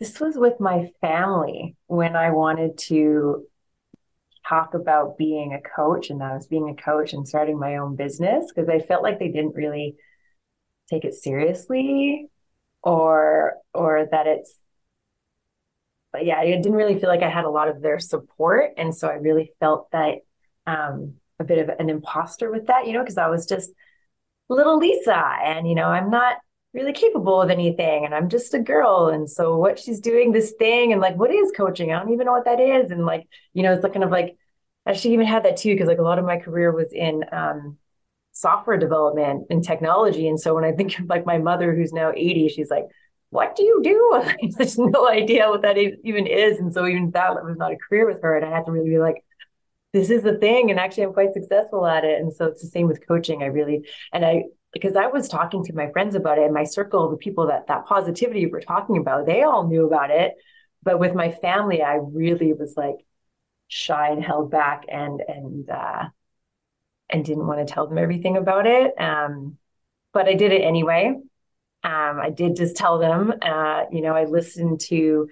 this 0.00 0.18
was 0.18 0.34
with 0.34 0.58
my 0.58 0.90
family 1.02 1.76
when 1.86 2.16
I 2.16 2.30
wanted 2.30 2.78
to 2.88 3.44
talk 4.48 4.72
about 4.72 5.18
being 5.18 5.52
a 5.52 5.60
coach 5.60 6.08
and 6.08 6.22
I 6.22 6.34
was 6.34 6.46
being 6.46 6.70
a 6.70 6.82
coach 6.82 7.12
and 7.12 7.28
starting 7.28 7.58
my 7.58 7.76
own 7.76 7.94
business 7.94 8.46
because 8.48 8.70
I 8.70 8.78
felt 8.78 9.02
like 9.02 9.18
they 9.18 9.28
didn't 9.28 9.54
really 9.54 9.96
take 10.88 11.04
it 11.04 11.12
seriously 11.12 12.30
or 12.82 13.56
or 13.74 14.08
that 14.10 14.26
it's 14.26 14.58
but 16.10 16.24
yeah, 16.24 16.38
I 16.38 16.46
didn't 16.46 16.72
really 16.72 16.98
feel 16.98 17.10
like 17.10 17.22
I 17.22 17.28
had 17.28 17.44
a 17.44 17.50
lot 17.50 17.68
of 17.68 17.82
their 17.82 17.98
support. 17.98 18.70
And 18.78 18.96
so 18.96 19.08
I 19.08 19.16
really 19.16 19.52
felt 19.60 19.90
that 19.90 20.20
um, 20.66 21.16
a 21.38 21.44
bit 21.44 21.58
of 21.58 21.68
an 21.78 21.90
imposter 21.90 22.50
with 22.50 22.66
that, 22.66 22.86
you 22.86 22.92
know, 22.92 23.00
because 23.00 23.18
I 23.18 23.28
was 23.28 23.46
just 23.46 23.70
little 24.48 24.78
Lisa 24.78 25.16
and, 25.44 25.68
you 25.68 25.74
know, 25.74 25.86
I'm 25.86 26.10
not 26.10 26.36
really 26.74 26.92
capable 26.92 27.40
of 27.40 27.50
anything 27.50 28.04
and 28.04 28.14
I'm 28.14 28.28
just 28.28 28.54
a 28.54 28.58
girl. 28.58 29.08
And 29.08 29.28
so 29.28 29.56
what 29.56 29.78
she's 29.78 30.00
doing 30.00 30.32
this 30.32 30.52
thing 30.58 30.92
and 30.92 31.00
like, 31.00 31.16
what 31.16 31.30
is 31.30 31.52
coaching? 31.56 31.92
I 31.92 31.98
don't 31.98 32.12
even 32.12 32.26
know 32.26 32.32
what 32.32 32.44
that 32.44 32.60
is. 32.60 32.90
And 32.90 33.06
like, 33.06 33.26
you 33.54 33.62
know, 33.62 33.72
it's 33.72 33.82
like 33.82 33.92
kind 33.94 34.04
of 34.04 34.10
like, 34.10 34.36
I 34.86 34.90
actually 34.90 35.14
even 35.14 35.26
had 35.26 35.44
that 35.44 35.56
too, 35.56 35.74
because 35.74 35.88
like 35.88 35.98
a 35.98 36.02
lot 36.02 36.18
of 36.18 36.24
my 36.24 36.38
career 36.38 36.72
was 36.72 36.92
in 36.92 37.24
um, 37.32 37.78
software 38.32 38.78
development 38.78 39.46
and 39.50 39.64
technology. 39.64 40.28
And 40.28 40.40
so 40.40 40.54
when 40.54 40.64
I 40.64 40.72
think 40.72 40.98
of 40.98 41.06
like 41.06 41.26
my 41.26 41.38
mother, 41.38 41.74
who's 41.74 41.92
now 41.92 42.12
80, 42.14 42.48
she's 42.48 42.70
like, 42.70 42.84
what 43.30 43.56
do 43.56 43.64
you 43.64 43.80
do? 43.82 44.10
I 44.14 44.36
have 44.58 44.78
no 44.78 45.08
idea 45.08 45.48
what 45.48 45.62
that 45.62 45.76
even 45.76 46.26
is. 46.26 46.58
And 46.58 46.72
so 46.72 46.86
even 46.86 47.10
that 47.12 47.34
was 47.34 47.56
not 47.58 47.72
a 47.72 47.76
career 47.76 48.06
with 48.06 48.22
her. 48.22 48.36
And 48.36 48.44
I 48.44 48.50
had 48.50 48.66
to 48.66 48.72
really 48.72 48.90
be 48.90 48.98
like, 48.98 49.24
this 49.92 50.10
is 50.10 50.22
the 50.22 50.38
thing. 50.38 50.70
And 50.70 50.78
actually 50.78 51.04
I'm 51.04 51.12
quite 51.12 51.32
successful 51.32 51.86
at 51.86 52.04
it. 52.04 52.20
And 52.20 52.32
so 52.32 52.46
it's 52.46 52.62
the 52.62 52.68
same 52.68 52.86
with 52.86 53.06
coaching. 53.06 53.42
I 53.42 53.46
really, 53.46 53.86
and 54.12 54.24
I, 54.24 54.44
because 54.72 54.96
I 54.96 55.06
was 55.06 55.28
talking 55.28 55.64
to 55.64 55.72
my 55.72 55.90
friends 55.90 56.14
about 56.14 56.38
it 56.38 56.42
in 56.42 56.52
my 56.52 56.64
circle, 56.64 57.10
the 57.10 57.16
people 57.16 57.46
that 57.46 57.68
that 57.68 57.86
positivity 57.86 58.46
we're 58.46 58.60
talking 58.60 58.98
about, 58.98 59.26
they 59.26 59.42
all 59.42 59.66
knew 59.66 59.86
about 59.86 60.10
it. 60.10 60.34
But 60.82 60.98
with 60.98 61.14
my 61.14 61.30
family, 61.32 61.82
I 61.82 61.98
really 62.02 62.52
was 62.52 62.74
like 62.76 62.96
shy 63.68 64.10
and 64.10 64.22
held 64.22 64.50
back 64.50 64.84
and, 64.88 65.22
and, 65.26 65.68
uh, 65.70 66.04
and 67.10 67.24
didn't 67.24 67.46
want 67.46 67.66
to 67.66 67.72
tell 67.72 67.86
them 67.86 67.98
everything 67.98 68.36
about 68.36 68.66
it. 68.66 68.92
Um, 69.00 69.56
but 70.12 70.28
I 70.28 70.34
did 70.34 70.52
it 70.52 70.62
anyway. 70.62 71.14
Um, 71.84 72.20
I 72.20 72.30
did 72.30 72.56
just 72.56 72.76
tell 72.76 72.98
them, 72.98 73.32
uh, 73.40 73.84
you 73.90 74.02
know, 74.02 74.14
I 74.14 74.24
listened 74.24 74.80
to 74.82 75.28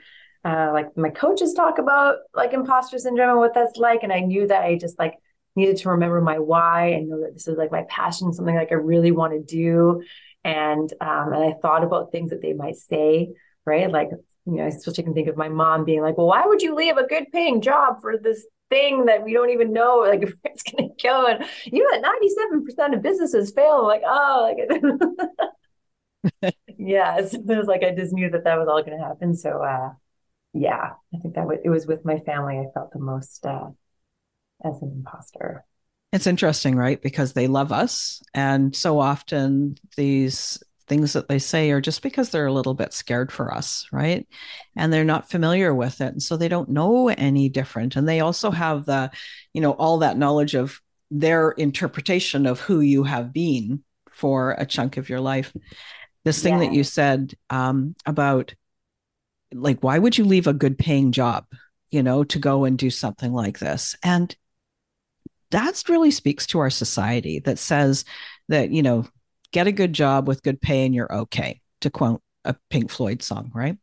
uh, 0.47 0.71
like 0.73 0.97
my 0.97 1.11
coaches 1.11 1.55
talk 1.55 1.79
about 1.79 2.19
like 2.33 2.53
imposter 2.53 2.99
syndrome 2.99 3.31
and 3.31 3.39
what 3.39 3.53
that's 3.53 3.77
like. 3.77 4.05
And 4.05 4.13
I 4.13 4.21
knew 4.21 4.47
that 4.47 4.63
I 4.63 4.79
just 4.79 4.97
like 4.97 5.15
needed 5.57 5.79
to 5.79 5.89
remember 5.89 6.21
my 6.21 6.39
why 6.39 6.91
and 6.91 7.09
know 7.09 7.21
that 7.23 7.35
this 7.35 7.49
is 7.49 7.59
like 7.59 7.73
my 7.73 7.83
passion, 7.89 8.33
something 8.33 8.55
like 8.55 8.71
I 8.71 8.77
really 8.77 9.11
want 9.11 9.33
to 9.33 9.43
do. 9.43 10.05
And 10.45 10.89
um, 11.01 11.33
and 11.33 11.43
I 11.43 11.55
thought 11.61 11.83
about 11.83 12.13
things 12.13 12.31
that 12.31 12.43
they 12.43 12.53
might 12.53 12.77
say, 12.77 13.31
right? 13.65 13.91
Like, 13.91 14.11
you 14.45 14.53
know, 14.53 14.67
I 14.67 15.03
can 15.03 15.15
think 15.15 15.27
of 15.27 15.37
my 15.37 15.49
mom 15.49 15.85
being 15.85 16.03
like, 16.03 16.17
well, 16.17 16.29
why 16.29 16.45
would 16.47 16.63
you 16.63 16.77
leave 16.77 16.97
a 16.97 17.09
good 17.09 17.25
paying 17.33 17.61
job 17.61 18.01
for 18.01 18.17
this 18.17 18.47
thing 18.71 19.07
that 19.07 19.25
we 19.25 19.33
don't 19.33 19.51
even 19.51 19.73
know 19.73 20.07
like 20.09 20.23
if 20.23 20.33
it's 20.45 20.63
gonna 20.63 20.91
go? 21.03 21.27
And 21.27 21.45
you 21.65 21.83
know 21.83 22.01
that 22.01 22.89
97% 22.89 22.95
of 22.95 23.03
businesses 23.03 23.51
fail. 23.51 23.81
I'm 23.81 23.87
like, 23.87 24.03
oh, 24.07 24.55
like 24.55 24.71
yeah. 26.79 27.25
So 27.27 27.39
it 27.39 27.47
was 27.47 27.67
like 27.67 27.83
I 27.83 27.95
just 27.97 28.13
knew 28.13 28.31
that 28.31 28.45
that 28.45 28.59
was 28.59 28.69
all 28.69 28.85
gonna 28.85 29.05
happen. 29.05 29.35
So 29.35 29.63
uh 29.63 29.91
yeah, 30.57 30.92
I 31.14 31.19
think 31.19 31.35
that 31.35 31.42
w- 31.42 31.61
it 31.62 31.69
was 31.69 31.87
with 31.87 32.05
my 32.05 32.19
family 32.21 32.59
I 32.59 32.66
felt 32.73 32.92
the 32.92 32.99
most 32.99 33.45
uh, 33.45 33.69
as 34.64 34.81
an 34.83 34.92
imposter. 34.97 35.64
It's 36.12 36.27
interesting, 36.27 36.77
right? 36.77 37.01
Because 37.01 37.33
they 37.33 37.47
love 37.47 37.73
us. 37.73 38.23
And 38.33 38.75
so 38.75 39.01
often 39.01 39.77
these 39.97 40.62
things 40.88 41.12
that 41.14 41.29
they 41.29 41.38
say 41.38 41.71
are 41.73 41.81
just 41.81 42.01
because 42.01 42.31
they're 42.31 42.47
a 42.47 42.53
little 42.53 42.75
bit 42.75 42.92
scared 42.92 43.33
for 43.33 43.53
us, 43.53 43.87
right? 43.92 44.27
And 44.77 44.92
they're 44.92 45.05
not 45.05 45.29
familiar 45.29 45.75
with 45.75 46.01
it. 46.01 46.12
And 46.12 46.23
so 46.23 46.37
they 46.37 46.49
don't 46.49 46.71
know 46.71 47.09
any 47.09 47.49
different. 47.49 47.97
And 47.97 48.09
they 48.09 48.21
also 48.21 48.51
have 48.51 48.87
the, 48.87 49.11
you 49.53 49.61
know, 49.61 49.73
all 49.73 49.99
that 49.99 50.16
knowledge 50.16 50.55
of 50.55 50.81
their 51.11 51.51
interpretation 51.51 52.47
of 52.47 52.61
who 52.61 52.81
you 52.81 53.03
have 53.03 53.33
been 53.33 53.83
for 54.12 54.53
a 54.53 54.64
chunk 54.64 54.97
of 54.97 55.09
your 55.09 55.21
life. 55.21 55.53
This 56.25 56.42
thing 56.42 56.55
yeah. 56.55 56.66
that 56.69 56.73
you 56.73 56.83
said 56.83 57.35
um, 57.51 57.95
about 58.07 58.55
like 59.53 59.83
why 59.83 59.99
would 59.99 60.17
you 60.19 60.25
leave 60.25 60.47
a 60.47 60.53
good 60.53 60.79
paying 60.79 61.13
job 61.13 61.45
you 61.91 62.03
know 62.03 62.25
to 62.25 62.39
go 62.39 62.65
and 62.65 62.79
do 62.79 62.91
something 62.91 63.33
like 63.33 63.59
this? 63.59 63.97
And 64.03 64.35
that 65.51 65.83
really 65.89 66.11
speaks 66.11 66.47
to 66.49 66.59
our 66.59 66.71
society 66.71 67.39
that 67.41 67.59
says 67.59 68.05
that 68.49 68.71
you 68.71 68.83
know 68.83 69.07
get 69.53 69.67
a 69.67 69.73
good 69.73 69.93
job 69.93 70.29
with 70.29 70.43
good 70.43 70.61
pay 70.61 70.85
and 70.85 70.95
you're 70.95 71.13
okay 71.13 71.61
to 71.81 71.91
quote 71.91 72.21
a 72.45 72.55
pink 72.71 72.91
floyd 72.91 73.23
song 73.23 73.51
right? 73.55 73.77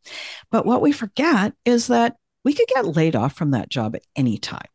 But 0.51 0.65
what 0.65 0.81
we 0.81 0.91
forget 0.91 1.53
is 1.65 1.87
that 1.87 2.17
we 2.43 2.53
could 2.53 2.67
get 2.67 2.85
laid 2.85 3.15
off 3.15 3.33
from 3.33 3.51
that 3.51 3.69
job 3.69 3.95
at 3.95 4.03
any 4.15 4.37
time 4.37 4.67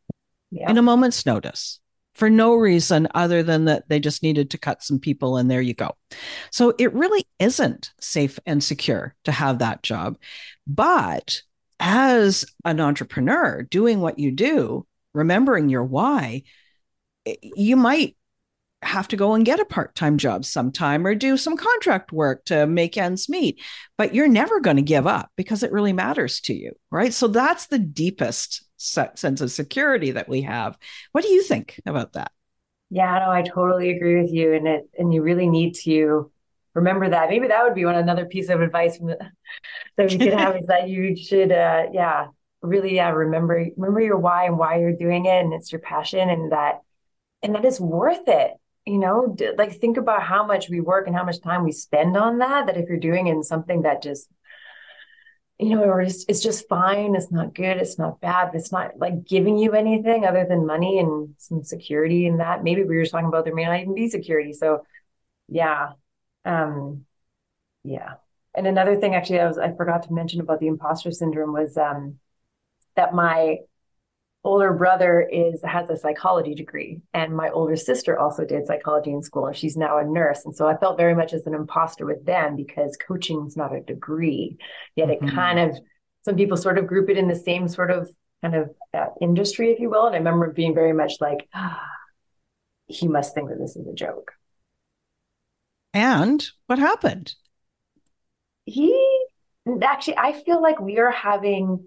yeah. 0.51 0.71
in 0.71 0.79
a 0.79 0.83
moment's 0.83 1.27
notice 1.27 1.81
for 2.19 2.29
no 2.29 2.55
reason 2.55 3.07
other 3.15 3.45
than 3.45 3.67
that 3.67 3.89
they 3.89 4.01
just 4.01 4.25
needed 4.25 4.51
to 4.51 4.59
cut 4.59 4.83
some 4.83 4.99
people 4.99 5.37
and 5.37 5.49
there 5.49 5.61
you 5.61 5.73
go. 5.73 5.97
So 6.51 6.75
it 6.79 6.93
really 6.93 7.25
isn't 7.39 7.93
safe 8.01 8.41
and 8.45 8.63
secure 8.63 9.15
to 9.25 9.33
have 9.33 9.61
that 9.61 9.83
job. 9.85 10.19
But 10.67 11.43
as 11.79 12.45
an 12.65 12.81
entrepreneur 12.81 13.63
doing 13.63 14.01
what 14.01 14.19
you 14.19 14.33
do, 14.33 14.85
remembering 15.15 15.69
your 15.69 15.85
why, 15.85 16.43
you 17.25 17.77
might 17.77 18.17
have 18.83 19.09
to 19.09 19.17
go 19.17 19.35
and 19.35 19.45
get 19.45 19.61
a 19.61 19.65
part-time 19.65 20.19
job 20.19 20.45
sometime 20.45 21.07
or 21.07 21.15
do 21.15 21.37
some 21.37 21.57
contract 21.57 22.13
work 22.13 22.45
to 22.45 22.65
make 22.65 22.97
ends 22.97 23.29
meet 23.29 23.61
but 23.97 24.15
you're 24.15 24.29
never 24.29 24.61
going 24.61 24.77
to 24.77 24.83
give 24.83 25.05
up 25.05 25.33
because 25.37 25.65
it 25.65 25.73
really 25.73 25.93
matters 25.93 26.41
to 26.41 26.55
you 26.55 26.71
right 26.93 27.13
so 27.13 27.27
that's 27.27 27.67
the 27.67 27.79
deepest 27.81 28.65
sense 28.79 29.41
of 29.41 29.51
security 29.51 30.13
that 30.13 30.29
we 30.29 30.43
have. 30.43 30.79
What 31.13 31.25
do 31.25 31.31
you 31.31 31.43
think 31.43 31.81
about 31.85 32.15
that? 32.15 32.33
Yeah 32.91 33.19
no 33.19 33.31
i 33.31 33.43
totally 33.43 33.91
agree 33.91 34.23
with 34.23 34.33
you 34.33 34.55
and 34.55 34.67
it 34.67 34.89
and 34.99 35.13
you 35.13 35.21
really 35.23 35.47
need 35.47 35.75
to 35.75 36.31
remember 36.75 37.11
that. 37.11 37.29
Maybe 37.29 37.49
that 37.49 37.65
would 37.65 37.75
be 37.75 37.85
one 37.85 37.97
another 37.97 38.25
piece 38.25 38.49
of 38.49 38.61
advice 38.61 38.97
from 38.97 39.09
the, 39.09 39.19
that 39.97 40.11
we 40.11 40.19
could 40.19 40.33
have 40.33 40.57
is 40.57 40.67
that 40.69 40.89
you 40.89 41.17
should 41.17 41.53
uh 41.53 41.87
yeah 41.93 42.29
really 42.63 42.95
yeah 42.95 43.11
remember 43.11 43.67
remember 43.77 44.01
your 44.01 44.19
why 44.19 44.47
and 44.47 44.59
why 44.59 44.79
you're 44.79 44.97
doing 44.97 45.27
it 45.27 45.45
and 45.45 45.53
it's 45.53 45.71
your 45.71 45.81
passion 45.81 46.31
and 46.31 46.53
that 46.53 46.81
and 47.43 47.55
that 47.55 47.65
is 47.65 47.81
worth 47.81 48.27
it 48.27 48.53
you 48.89 48.99
know? 48.99 49.37
Like 49.57 49.79
think 49.79 49.99
about 49.99 50.23
how 50.23 50.47
much 50.47 50.71
we 50.71 50.81
work 50.81 51.07
and 51.07 51.15
how 51.15 51.25
much 51.25 51.41
time 51.43 51.65
we 51.65 51.73
spend 51.73 52.17
on 52.17 52.39
that 52.39 52.67
that 52.67 52.79
if 52.79 52.89
you're 52.89 52.99
doing 52.99 53.27
in 53.27 53.43
something 53.43 53.83
that 53.83 54.03
just 54.03 54.29
you 55.59 55.71
know 55.71 55.83
or 55.83 56.01
it's, 56.01 56.25
it's 56.29 56.43
just 56.43 56.69
fine 56.69 57.17
it's 57.17 57.33
not 57.33 57.55
good 57.55 57.79
it's 57.79 57.99
not 57.99 58.21
bad 58.21 58.51
it's 58.55 58.71
not 58.71 58.97
like 58.99 59.25
giving 59.25 59.59
you 59.59 59.73
anything 59.73 60.25
other 60.25 60.47
than 60.49 60.67
money 60.67 60.99
and 61.01 61.35
some 61.39 61.65
security 61.65 62.27
and 62.27 62.41
that. 62.41 62.63
Maybe 62.63 62.85
we 62.85 62.97
were 62.97 63.07
talking 63.07 63.27
about 63.27 63.45
there 63.45 63.55
may 63.55 63.65
not 63.65 63.81
even 63.81 63.95
be 63.95 64.09
security 64.09 64.53
so 64.53 64.85
yeah 65.49 65.93
um 66.45 67.05
yeah. 67.85 68.15
And 68.55 68.67
another 68.67 68.97
thing 68.97 69.15
actually 69.15 69.41
i 69.41 69.47
was 69.47 69.59
i 69.59 69.73
forgot 69.73 70.05
to 70.05 70.13
mention 70.13 70.41
about 70.41 70.61
the 70.61 70.67
imposter 70.69 71.11
syndrome 71.11 71.53
was 71.53 71.77
um 71.77 72.19
that 72.97 73.15
my 73.15 73.59
older 74.49 74.73
brother 74.73 75.21
is 75.21 75.61
has 75.63 75.91
a 75.91 75.97
psychology 75.97 76.55
degree 76.55 77.03
and 77.13 77.37
my 77.37 77.51
older 77.51 77.77
sister 77.77 78.19
also 78.19 78.47
did 78.47 78.67
psychology 78.67 79.13
in 79.13 79.23
school 79.23 79.47
and 79.47 79.55
she's 79.55 79.77
now 79.77 79.99
a 79.99 80.05
nurse. 80.05 80.47
And 80.47 80.57
so 80.57 80.67
i 80.67 80.77
felt 80.77 80.97
very 80.97 81.15
much 81.15 81.35
as 81.35 81.47
an 81.47 81.55
imposter 81.55 82.07
with 82.07 82.25
them 82.25 82.57
because 82.57 82.97
coaching 82.97 83.47
is 83.47 83.59
not 83.59 83.77
a 83.77 83.81
degree. 83.81 84.57
Yet 84.97 85.09
mm-hmm. 85.09 85.29
it 85.29 85.35
kind 85.35 85.59
of 85.59 85.79
some 86.25 86.35
people 86.35 86.57
sort 86.57 86.79
of 86.79 86.87
group 86.87 87.11
it 87.11 87.19
in 87.19 87.29
the 87.29 87.37
same 87.37 87.69
sort 87.69 87.91
of 87.91 88.11
kind 88.41 88.55
of 88.55 88.71
uh, 88.95 89.09
industry 89.21 89.71
if 89.71 89.81
you 89.81 89.91
will. 89.91 90.07
And 90.07 90.15
i 90.15 90.19
remember 90.19 90.51
being 90.51 90.75
very 90.75 90.95
much 90.95 91.15
like 91.21 91.47
ah, 91.55 91.87
he 92.87 93.07
must 93.07 93.35
think 93.35 93.51
that 93.51 93.59
this 93.59 93.77
is 93.77 93.87
a 93.87 93.93
joke. 93.93 94.33
And 95.93 96.43
what 96.67 96.79
happened? 96.79 97.35
He 98.65 98.95
actually 99.83 100.17
i 100.17 100.33
feel 100.33 100.63
like 100.63 100.81
we 100.81 100.99
are 100.99 101.11
having 101.11 101.85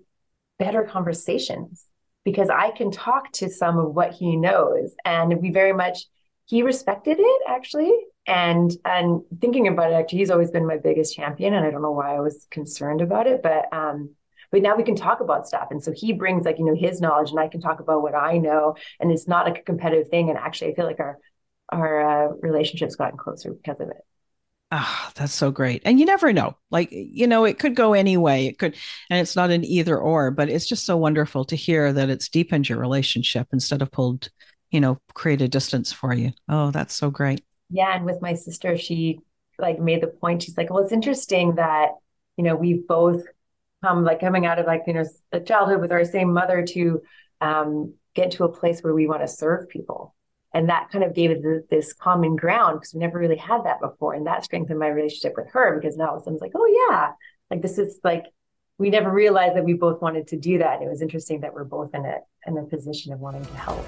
better 0.59 0.83
conversations 0.83 1.87
because 2.23 2.49
I 2.49 2.71
can 2.71 2.91
talk 2.91 3.31
to 3.33 3.49
some 3.49 3.77
of 3.77 3.93
what 3.93 4.13
he 4.13 4.35
knows. 4.35 4.95
And 5.05 5.41
we 5.41 5.51
very 5.51 5.73
much, 5.73 6.05
he 6.45 6.63
respected 6.63 7.17
it 7.19 7.41
actually. 7.47 7.93
And 8.27 8.71
and 8.85 9.21
thinking 9.39 9.67
about 9.67 9.91
it, 9.91 9.95
actually, 9.95 10.19
he's 10.19 10.29
always 10.29 10.51
been 10.51 10.67
my 10.67 10.77
biggest 10.77 11.15
champion. 11.15 11.55
And 11.55 11.65
I 11.65 11.71
don't 11.71 11.81
know 11.81 11.91
why 11.91 12.15
I 12.15 12.19
was 12.19 12.45
concerned 12.51 13.01
about 13.01 13.25
it, 13.25 13.41
but 13.41 13.65
um, 13.73 14.11
but 14.51 14.61
now 14.61 14.75
we 14.75 14.83
can 14.83 14.95
talk 14.95 15.21
about 15.21 15.47
stuff. 15.47 15.69
And 15.71 15.83
so 15.83 15.91
he 15.95 16.13
brings 16.13 16.45
like, 16.45 16.59
you 16.59 16.65
know, 16.65 16.75
his 16.75 17.01
knowledge 17.01 17.31
and 17.31 17.39
I 17.39 17.47
can 17.47 17.61
talk 17.61 17.79
about 17.79 18.03
what 18.03 18.13
I 18.13 18.37
know. 18.37 18.75
And 18.99 19.11
it's 19.11 19.27
not 19.27 19.45
like 19.45 19.59
a 19.59 19.63
competitive 19.63 20.09
thing. 20.09 20.29
And 20.29 20.37
actually 20.37 20.71
I 20.71 20.75
feel 20.75 20.85
like 20.85 20.99
our 20.99 21.17
our 21.69 22.01
uh, 22.01 22.33
relationships 22.41 22.95
gotten 22.95 23.17
closer 23.17 23.53
because 23.53 23.79
of 23.79 23.89
it. 23.89 24.05
Ah, 24.73 25.07
oh, 25.07 25.11
that's 25.15 25.33
so 25.33 25.51
great. 25.51 25.81
And 25.83 25.99
you 25.99 26.05
never 26.05 26.31
know. 26.31 26.55
Like, 26.69 26.89
you 26.91 27.27
know, 27.27 27.43
it 27.43 27.59
could 27.59 27.75
go 27.75 27.93
any 27.93 28.15
way. 28.15 28.47
It 28.47 28.57
could, 28.57 28.75
and 29.09 29.19
it's 29.19 29.35
not 29.35 29.51
an 29.51 29.65
either 29.65 29.97
or, 29.97 30.31
but 30.31 30.47
it's 30.49 30.65
just 30.65 30.85
so 30.85 30.95
wonderful 30.95 31.43
to 31.45 31.57
hear 31.57 31.91
that 31.91 32.09
it's 32.09 32.29
deepened 32.29 32.69
your 32.69 32.79
relationship 32.79 33.47
instead 33.51 33.81
of 33.81 33.91
pulled, 33.91 34.29
you 34.69 34.79
know, 34.79 34.97
created 35.13 35.45
a 35.45 35.47
distance 35.49 35.91
for 35.91 36.13
you. 36.13 36.31
Oh, 36.47 36.71
that's 36.71 36.93
so 36.93 37.09
great. 37.09 37.43
Yeah. 37.69 37.93
And 37.93 38.05
with 38.05 38.21
my 38.21 38.33
sister, 38.33 38.77
she 38.77 39.19
like 39.59 39.77
made 39.77 40.01
the 40.01 40.07
point, 40.07 40.43
she's 40.43 40.57
like, 40.57 40.69
well, 40.69 40.83
it's 40.83 40.93
interesting 40.93 41.55
that, 41.55 41.89
you 42.37 42.43
know, 42.45 42.55
we've 42.55 42.87
both 42.87 43.23
come 43.83 44.05
like 44.05 44.21
coming 44.21 44.45
out 44.45 44.57
of 44.57 44.67
like, 44.67 44.83
you 44.87 44.93
know, 44.93 45.05
a 45.33 45.41
childhood 45.41 45.81
with 45.81 45.91
our 45.91 46.05
same 46.05 46.33
mother 46.33 46.65
to 46.67 47.01
um, 47.41 47.93
get 48.13 48.31
to 48.31 48.45
a 48.45 48.51
place 48.51 48.81
where 48.81 48.93
we 48.93 49.05
want 49.05 49.21
to 49.21 49.27
serve 49.27 49.67
people 49.67 50.15
and 50.53 50.69
that 50.69 50.89
kind 50.91 51.03
of 51.03 51.15
gave 51.15 51.31
it 51.31 51.69
this 51.69 51.93
common 51.93 52.35
ground 52.35 52.79
because 52.79 52.93
we 52.93 52.99
never 52.99 53.19
really 53.19 53.37
had 53.37 53.63
that 53.63 53.79
before. 53.79 54.13
And 54.13 54.27
that 54.27 54.43
strengthened 54.43 54.79
my 54.79 54.87
relationship 54.87 55.33
with 55.37 55.49
her 55.51 55.79
because 55.79 55.97
now 55.97 56.17
someone's 56.19 56.41
like 56.41 56.51
oh 56.55 56.87
yeah. 56.89 57.11
Like 57.49 57.61
this 57.61 57.77
is 57.77 57.99
like 58.03 58.25
we 58.77 58.89
never 58.89 59.11
realized 59.11 59.55
that 59.55 59.63
we 59.63 59.73
both 59.73 60.01
wanted 60.01 60.27
to 60.27 60.37
do 60.37 60.57
that. 60.57 60.75
And 60.75 60.83
it 60.83 60.89
was 60.89 61.01
interesting 61.01 61.41
that 61.41 61.53
we're 61.53 61.63
both 61.63 61.93
in 61.93 62.05
a 62.05 62.17
in 62.47 62.57
a 62.57 62.63
position 62.63 63.13
of 63.13 63.19
wanting 63.19 63.45
to 63.45 63.55
help. 63.55 63.85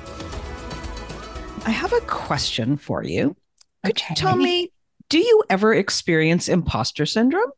I 1.65 1.71
have 1.71 1.93
a 1.93 2.01
question 2.01 2.77
for 2.77 3.03
you. 3.03 3.35
Could 3.83 3.97
okay. 3.97 4.05
you 4.09 4.15
tell 4.15 4.35
me 4.35 4.71
do 5.09 5.19
you 5.19 5.43
ever 5.49 5.73
experience 5.73 6.47
imposter 6.47 7.05
syndrome 7.05 7.51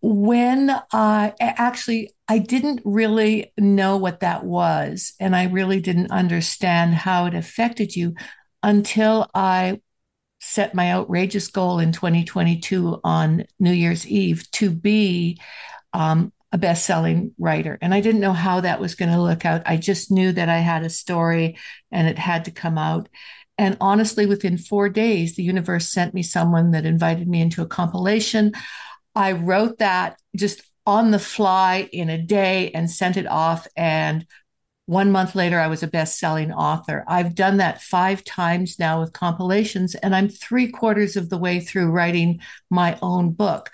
when 0.00 0.70
I 0.92 1.34
actually 1.40 2.10
I 2.28 2.38
didn't 2.38 2.82
really 2.84 3.52
know 3.58 3.96
what 3.96 4.20
that 4.20 4.44
was 4.44 5.14
and 5.18 5.34
I 5.34 5.44
really 5.44 5.80
didn't 5.80 6.10
understand 6.10 6.94
how 6.94 7.26
it 7.26 7.34
affected 7.34 7.96
you 7.96 8.14
until 8.62 9.28
I 9.34 9.80
set 10.40 10.74
my 10.74 10.92
outrageous 10.92 11.48
goal 11.48 11.78
in 11.80 11.92
2022 11.92 13.00
on 13.02 13.44
New 13.58 13.72
Year's 13.72 14.06
Eve 14.06 14.48
to 14.52 14.70
be 14.70 15.40
um, 15.92 16.32
a 16.52 16.58
best-selling 16.58 17.32
writer. 17.38 17.76
And 17.82 17.92
I 17.92 18.00
didn't 18.00 18.20
know 18.20 18.32
how 18.32 18.60
that 18.60 18.80
was 18.80 18.94
going 18.94 19.10
to 19.10 19.20
look 19.20 19.44
out. 19.44 19.62
I 19.66 19.76
just 19.76 20.10
knew 20.10 20.32
that 20.32 20.48
I 20.48 20.58
had 20.58 20.84
a 20.84 20.90
story 20.90 21.58
and 21.90 22.06
it 22.06 22.18
had 22.18 22.44
to 22.44 22.50
come 22.50 22.78
out. 22.78 23.08
And 23.56 23.76
honestly 23.80 24.26
within 24.26 24.58
4 24.58 24.88
days 24.88 25.34
the 25.34 25.42
universe 25.42 25.88
sent 25.88 26.14
me 26.14 26.22
someone 26.22 26.70
that 26.70 26.86
invited 26.86 27.26
me 27.26 27.40
into 27.40 27.62
a 27.62 27.66
compilation 27.66 28.52
I 29.18 29.32
wrote 29.32 29.78
that 29.78 30.16
just 30.36 30.62
on 30.86 31.10
the 31.10 31.18
fly 31.18 31.88
in 31.92 32.08
a 32.08 32.22
day 32.22 32.70
and 32.70 32.88
sent 32.88 33.16
it 33.16 33.26
off. 33.26 33.66
And 33.76 34.24
one 34.86 35.10
month 35.10 35.34
later, 35.34 35.58
I 35.58 35.66
was 35.66 35.82
a 35.82 35.88
best 35.88 36.20
selling 36.20 36.52
author. 36.52 37.04
I've 37.08 37.34
done 37.34 37.56
that 37.56 37.82
five 37.82 38.22
times 38.22 38.78
now 38.78 39.00
with 39.00 39.12
compilations, 39.12 39.96
and 39.96 40.14
I'm 40.14 40.28
three 40.28 40.70
quarters 40.70 41.16
of 41.16 41.30
the 41.30 41.36
way 41.36 41.58
through 41.58 41.90
writing 41.90 42.40
my 42.70 42.96
own 43.02 43.32
book. 43.32 43.70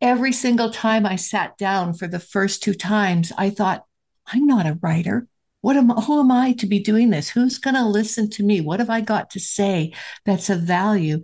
Every 0.00 0.32
single 0.32 0.70
time 0.70 1.04
I 1.04 1.16
sat 1.16 1.58
down 1.58 1.92
for 1.92 2.06
the 2.06 2.20
first 2.20 2.62
two 2.62 2.74
times, 2.74 3.32
I 3.36 3.50
thought, 3.50 3.84
I'm 4.26 4.46
not 4.46 4.66
a 4.66 4.78
writer. 4.80 5.26
What 5.62 5.76
am 5.76 5.88
who 5.88 6.20
am 6.20 6.30
I 6.30 6.52
to 6.54 6.66
be 6.66 6.78
doing 6.78 7.10
this? 7.10 7.28
Who's 7.28 7.58
going 7.58 7.74
to 7.74 7.84
listen 7.84 8.30
to 8.30 8.44
me? 8.44 8.60
What 8.60 8.78
have 8.78 8.90
I 8.90 9.00
got 9.00 9.30
to 9.30 9.40
say 9.40 9.94
that's 10.24 10.48
of 10.48 10.60
value? 10.60 11.22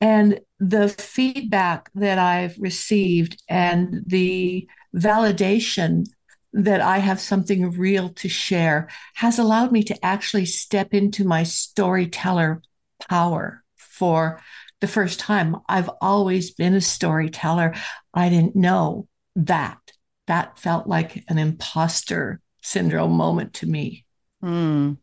And 0.00 0.40
the 0.58 0.88
feedback 0.88 1.90
that 1.94 2.18
I've 2.18 2.56
received 2.58 3.42
and 3.48 4.02
the 4.06 4.66
validation 4.94 6.06
that 6.52 6.80
I 6.80 6.98
have 6.98 7.20
something 7.20 7.70
real 7.72 8.08
to 8.10 8.28
share 8.28 8.88
has 9.14 9.38
allowed 9.38 9.72
me 9.72 9.82
to 9.84 10.04
actually 10.04 10.46
step 10.46 10.94
into 10.94 11.24
my 11.24 11.42
storyteller 11.44 12.62
power 13.08 13.62
for 13.76 14.40
the 14.80 14.88
first 14.88 15.20
time. 15.20 15.56
I've 15.68 15.90
always 16.00 16.50
been 16.50 16.74
a 16.74 16.80
storyteller. 16.80 17.74
I 18.14 18.28
didn't 18.28 18.56
know 18.56 19.06
that. 19.36 19.78
That 20.26 20.58
felt 20.58 20.86
like 20.86 21.24
an 21.28 21.38
imposter 21.38 22.40
syndrome 22.62 23.12
moment 23.12 23.54
to 23.54 23.66
me. 23.66 24.06
Mm. 24.42 24.98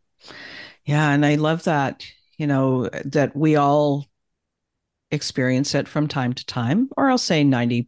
Yeah. 0.85 1.11
And 1.11 1.25
I 1.25 1.35
love 1.35 1.63
that, 1.63 2.05
you 2.37 2.47
know, 2.47 2.89
that 3.05 3.35
we 3.35 3.55
all 3.55 4.05
experience 5.11 5.75
it 5.75 5.87
from 5.87 6.07
time 6.07 6.33
to 6.33 6.45
time, 6.45 6.89
or 6.97 7.09
I'll 7.09 7.17
say 7.17 7.43
90% 7.43 7.87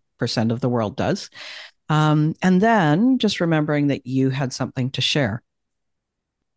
of 0.52 0.62
the 0.62 0.70
world 0.70 0.96
does. 0.96 1.30
Um, 1.90 2.36
and 2.42 2.62
then 2.62 3.18
just 3.18 3.40
remembering 3.40 3.88
that 3.88 4.06
you 4.06 4.30
had 4.30 4.54
something 4.54 4.92
to 4.92 5.02
share. 5.02 5.42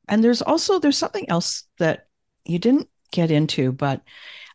And 0.08 0.22
there's 0.22 0.42
also 0.42 0.78
there's 0.78 0.98
something 0.98 1.28
else 1.30 1.64
that 1.78 2.06
you 2.44 2.58
didn't 2.58 2.88
get 3.12 3.30
into, 3.30 3.72
but 3.72 4.02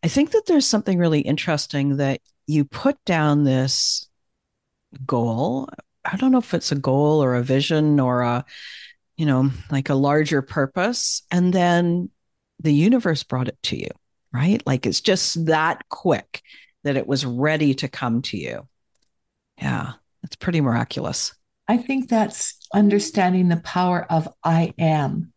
I 0.03 0.07
think 0.07 0.31
that 0.31 0.43
there's 0.45 0.65
something 0.65 0.99
really 0.99 1.21
interesting 1.21 1.97
that 1.97 2.21
you 2.45 2.63
put 2.65 3.03
down 3.05 3.43
this 3.43 4.07
goal. 5.05 5.69
I 6.05 6.15
don't 6.17 6.31
know 6.31 6.37
if 6.37 6.53
it's 6.53 6.71
a 6.71 6.75
goal 6.75 7.23
or 7.23 7.35
a 7.35 7.43
vision 7.43 7.99
or 7.99 8.21
a, 8.21 8.45
you 9.15 9.25
know, 9.25 9.51
like 9.71 9.89
a 9.89 9.95
larger 9.95 10.41
purpose. 10.41 11.23
And 11.31 11.51
then 11.51 12.09
the 12.59 12.73
universe 12.73 13.23
brought 13.23 13.47
it 13.47 13.57
to 13.63 13.77
you 13.77 13.89
right? 14.37 14.61
Like 14.67 14.85
it's 14.85 15.01
just 15.01 15.47
that 15.47 15.89
quick 15.89 16.43
that 16.83 16.95
it 16.95 17.07
was 17.07 17.25
ready 17.25 17.73
to 17.75 17.87
come 17.87 18.21
to 18.23 18.37
you. 18.37 18.67
Yeah, 19.59 19.93
it's 20.21 20.35
pretty 20.35 20.61
miraculous. 20.61 21.33
I 21.67 21.77
think 21.77 22.07
that's 22.07 22.55
understanding 22.71 23.49
the 23.49 23.57
power 23.57 24.05
of 24.09 24.29
I 24.43 24.75
am. 24.77 25.33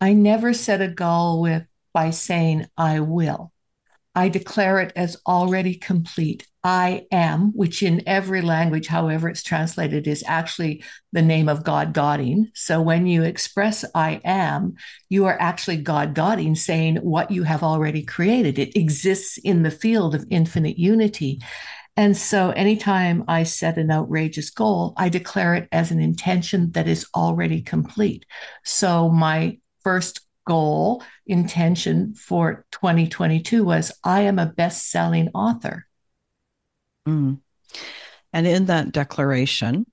I 0.00 0.12
never 0.12 0.52
set 0.54 0.80
a 0.80 0.88
goal 0.88 1.42
with 1.42 1.64
by 1.92 2.10
saying 2.10 2.66
I 2.76 3.00
will. 3.00 3.52
I 4.14 4.28
declare 4.28 4.78
it 4.78 4.92
as 4.94 5.20
already 5.26 5.74
complete. 5.74 6.46
I 6.64 7.06
am, 7.12 7.52
which 7.52 7.82
in 7.82 8.02
every 8.06 8.40
language, 8.40 8.86
however 8.86 9.28
it's 9.28 9.42
translated, 9.42 10.06
is 10.06 10.24
actually 10.26 10.82
the 11.12 11.20
name 11.20 11.46
of 11.50 11.62
God 11.62 11.92
Godding. 11.92 12.50
So 12.54 12.80
when 12.80 13.06
you 13.06 13.22
express 13.22 13.84
I 13.94 14.22
am, 14.24 14.76
you 15.10 15.26
are 15.26 15.38
actually 15.38 15.76
God 15.76 16.14
Godding, 16.14 16.54
saying 16.54 16.96
what 16.96 17.30
you 17.30 17.42
have 17.42 17.62
already 17.62 18.02
created. 18.02 18.58
It 18.58 18.76
exists 18.76 19.36
in 19.36 19.62
the 19.62 19.70
field 19.70 20.14
of 20.14 20.24
infinite 20.30 20.78
unity. 20.78 21.42
And 21.98 22.16
so 22.16 22.50
anytime 22.50 23.24
I 23.28 23.42
set 23.42 23.76
an 23.76 23.90
outrageous 23.90 24.48
goal, 24.48 24.94
I 24.96 25.10
declare 25.10 25.54
it 25.54 25.68
as 25.70 25.90
an 25.90 26.00
intention 26.00 26.72
that 26.72 26.88
is 26.88 27.06
already 27.14 27.60
complete. 27.60 28.24
So 28.64 29.10
my 29.10 29.58
first 29.82 30.20
goal 30.46 31.02
intention 31.26 32.14
for 32.14 32.64
2022 32.72 33.64
was 33.64 33.92
I 34.02 34.22
am 34.22 34.38
a 34.38 34.46
best 34.46 34.90
selling 34.90 35.28
author. 35.34 35.86
Mm. 37.06 37.40
And 38.32 38.46
in 38.46 38.66
that 38.66 38.92
declaration, 38.92 39.86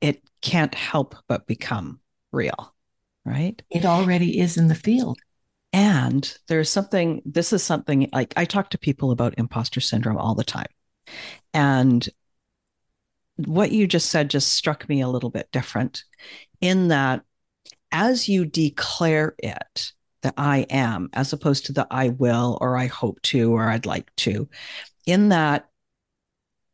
it 0.00 0.22
can't 0.40 0.74
help 0.74 1.14
but 1.28 1.46
become 1.46 2.00
real, 2.32 2.74
right? 3.24 3.62
It 3.70 3.84
already 3.84 4.40
is 4.40 4.56
in 4.56 4.68
the 4.68 4.74
field. 4.74 5.18
And 5.72 6.36
there's 6.48 6.68
something, 6.68 7.22
this 7.24 7.52
is 7.52 7.62
something 7.62 8.10
like 8.12 8.34
I 8.36 8.44
talk 8.44 8.70
to 8.70 8.78
people 8.78 9.10
about 9.10 9.38
imposter 9.38 9.80
syndrome 9.80 10.18
all 10.18 10.34
the 10.34 10.44
time. 10.44 10.66
And 11.54 12.06
what 13.36 13.72
you 13.72 13.86
just 13.86 14.10
said 14.10 14.28
just 14.28 14.52
struck 14.52 14.88
me 14.88 15.00
a 15.00 15.08
little 15.08 15.30
bit 15.30 15.48
different 15.52 16.04
in 16.60 16.88
that 16.88 17.22
as 17.90 18.28
you 18.28 18.44
declare 18.44 19.34
it, 19.38 19.92
the 20.22 20.32
I 20.36 20.66
am, 20.70 21.08
as 21.12 21.32
opposed 21.32 21.66
to 21.66 21.72
the 21.72 21.86
I 21.90 22.10
will 22.10 22.58
or 22.60 22.76
I 22.76 22.86
hope 22.86 23.20
to 23.22 23.52
or 23.52 23.68
I'd 23.68 23.86
like 23.86 24.14
to, 24.16 24.48
in 25.06 25.30
that 25.30 25.68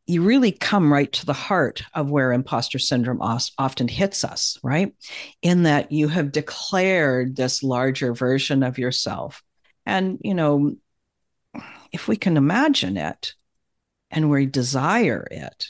you 0.09 0.23
really 0.23 0.51
come 0.51 0.91
right 0.91 1.11
to 1.13 1.25
the 1.25 1.33
heart 1.33 1.83
of 1.93 2.09
where 2.09 2.33
imposter 2.33 2.79
syndrome 2.79 3.21
often 3.21 3.87
hits 3.87 4.23
us, 4.23 4.57
right? 4.63 4.95
In 5.43 5.63
that 5.63 5.91
you 5.91 6.07
have 6.07 6.31
declared 6.31 7.35
this 7.35 7.61
larger 7.61 8.13
version 8.15 8.63
of 8.63 8.79
yourself. 8.79 9.43
And, 9.85 10.17
you 10.23 10.33
know, 10.33 10.75
if 11.91 12.07
we 12.07 12.17
can 12.17 12.37
imagine 12.37 12.97
it 12.97 13.33
and 14.09 14.31
we 14.31 14.47
desire 14.47 15.27
it, 15.29 15.67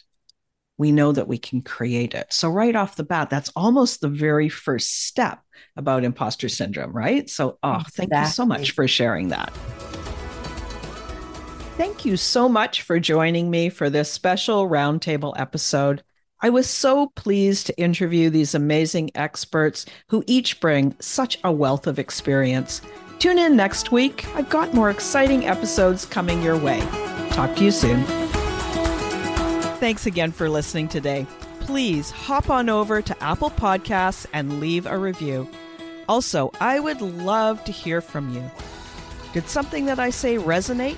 we 0.78 0.94
know 0.94 1.12
that 1.12 1.28
we 1.28 1.38
can 1.38 1.62
create 1.62 2.14
it. 2.14 2.28
So, 2.32 2.50
right 2.50 2.76
off 2.76 2.96
the 2.96 3.04
bat, 3.04 3.30
that's 3.30 3.52
almost 3.58 4.00
the 4.00 4.08
very 4.08 4.48
first 4.48 5.06
step 5.06 5.42
about 5.76 6.06
imposter 6.06 6.48
syndrome, 6.48 6.94
right? 6.94 7.30
So, 7.30 7.60
oh, 7.62 7.82
exactly. 7.82 8.08
thank 8.08 8.26
you 8.26 8.32
so 8.32 8.46
much 8.46 8.72
for 8.72 8.88
sharing 8.88 9.28
that. 9.30 9.52
Thank 11.80 12.04
you 12.04 12.18
so 12.18 12.50
much 12.50 12.82
for 12.82 13.00
joining 13.00 13.50
me 13.50 13.70
for 13.70 13.90
this 13.90 14.12
special 14.12 14.68
roundtable 14.68 15.34
episode. 15.40 16.04
I 16.42 16.50
was 16.50 16.70
so 16.70 17.08
pleased 17.16 17.68
to 17.68 17.80
interview 17.80 18.30
these 18.30 18.54
amazing 18.54 19.12
experts 19.16 19.86
who 20.10 20.22
each 20.28 20.60
bring 20.60 20.94
such 21.00 21.40
a 21.42 21.54
wealth 21.54 21.88
of 21.88 21.98
experience. 21.98 22.82
Tune 23.20 23.40
in 23.40 23.56
next 23.56 23.94
week. 23.94 24.28
I've 24.36 24.50
got 24.50 24.74
more 24.74 24.90
exciting 24.90 25.46
episodes 25.46 26.06
coming 26.06 26.42
your 26.42 26.58
way. 26.58 26.82
Talk 27.30 27.56
to 27.56 27.64
you 27.64 27.72
soon. 27.72 28.04
Thanks 29.80 30.06
again 30.06 30.34
for 30.34 30.50
listening 30.50 30.90
today. 30.90 31.26
Please 31.62 32.12
hop 32.12 32.50
on 32.50 32.68
over 32.68 33.02
to 33.02 33.24
Apple 33.24 33.52
Podcasts 33.52 34.26
and 34.34 34.60
leave 34.60 34.86
a 34.86 34.98
review. 34.98 35.50
Also, 36.10 36.52
I 36.60 36.82
would 36.82 37.00
love 37.00 37.64
to 37.64 37.72
hear 37.72 38.02
from 38.02 38.36
you. 38.36 38.44
Did 39.32 39.48
something 39.48 39.86
that 39.86 39.98
I 39.98 40.10
say 40.10 40.36
resonate? 40.36 40.98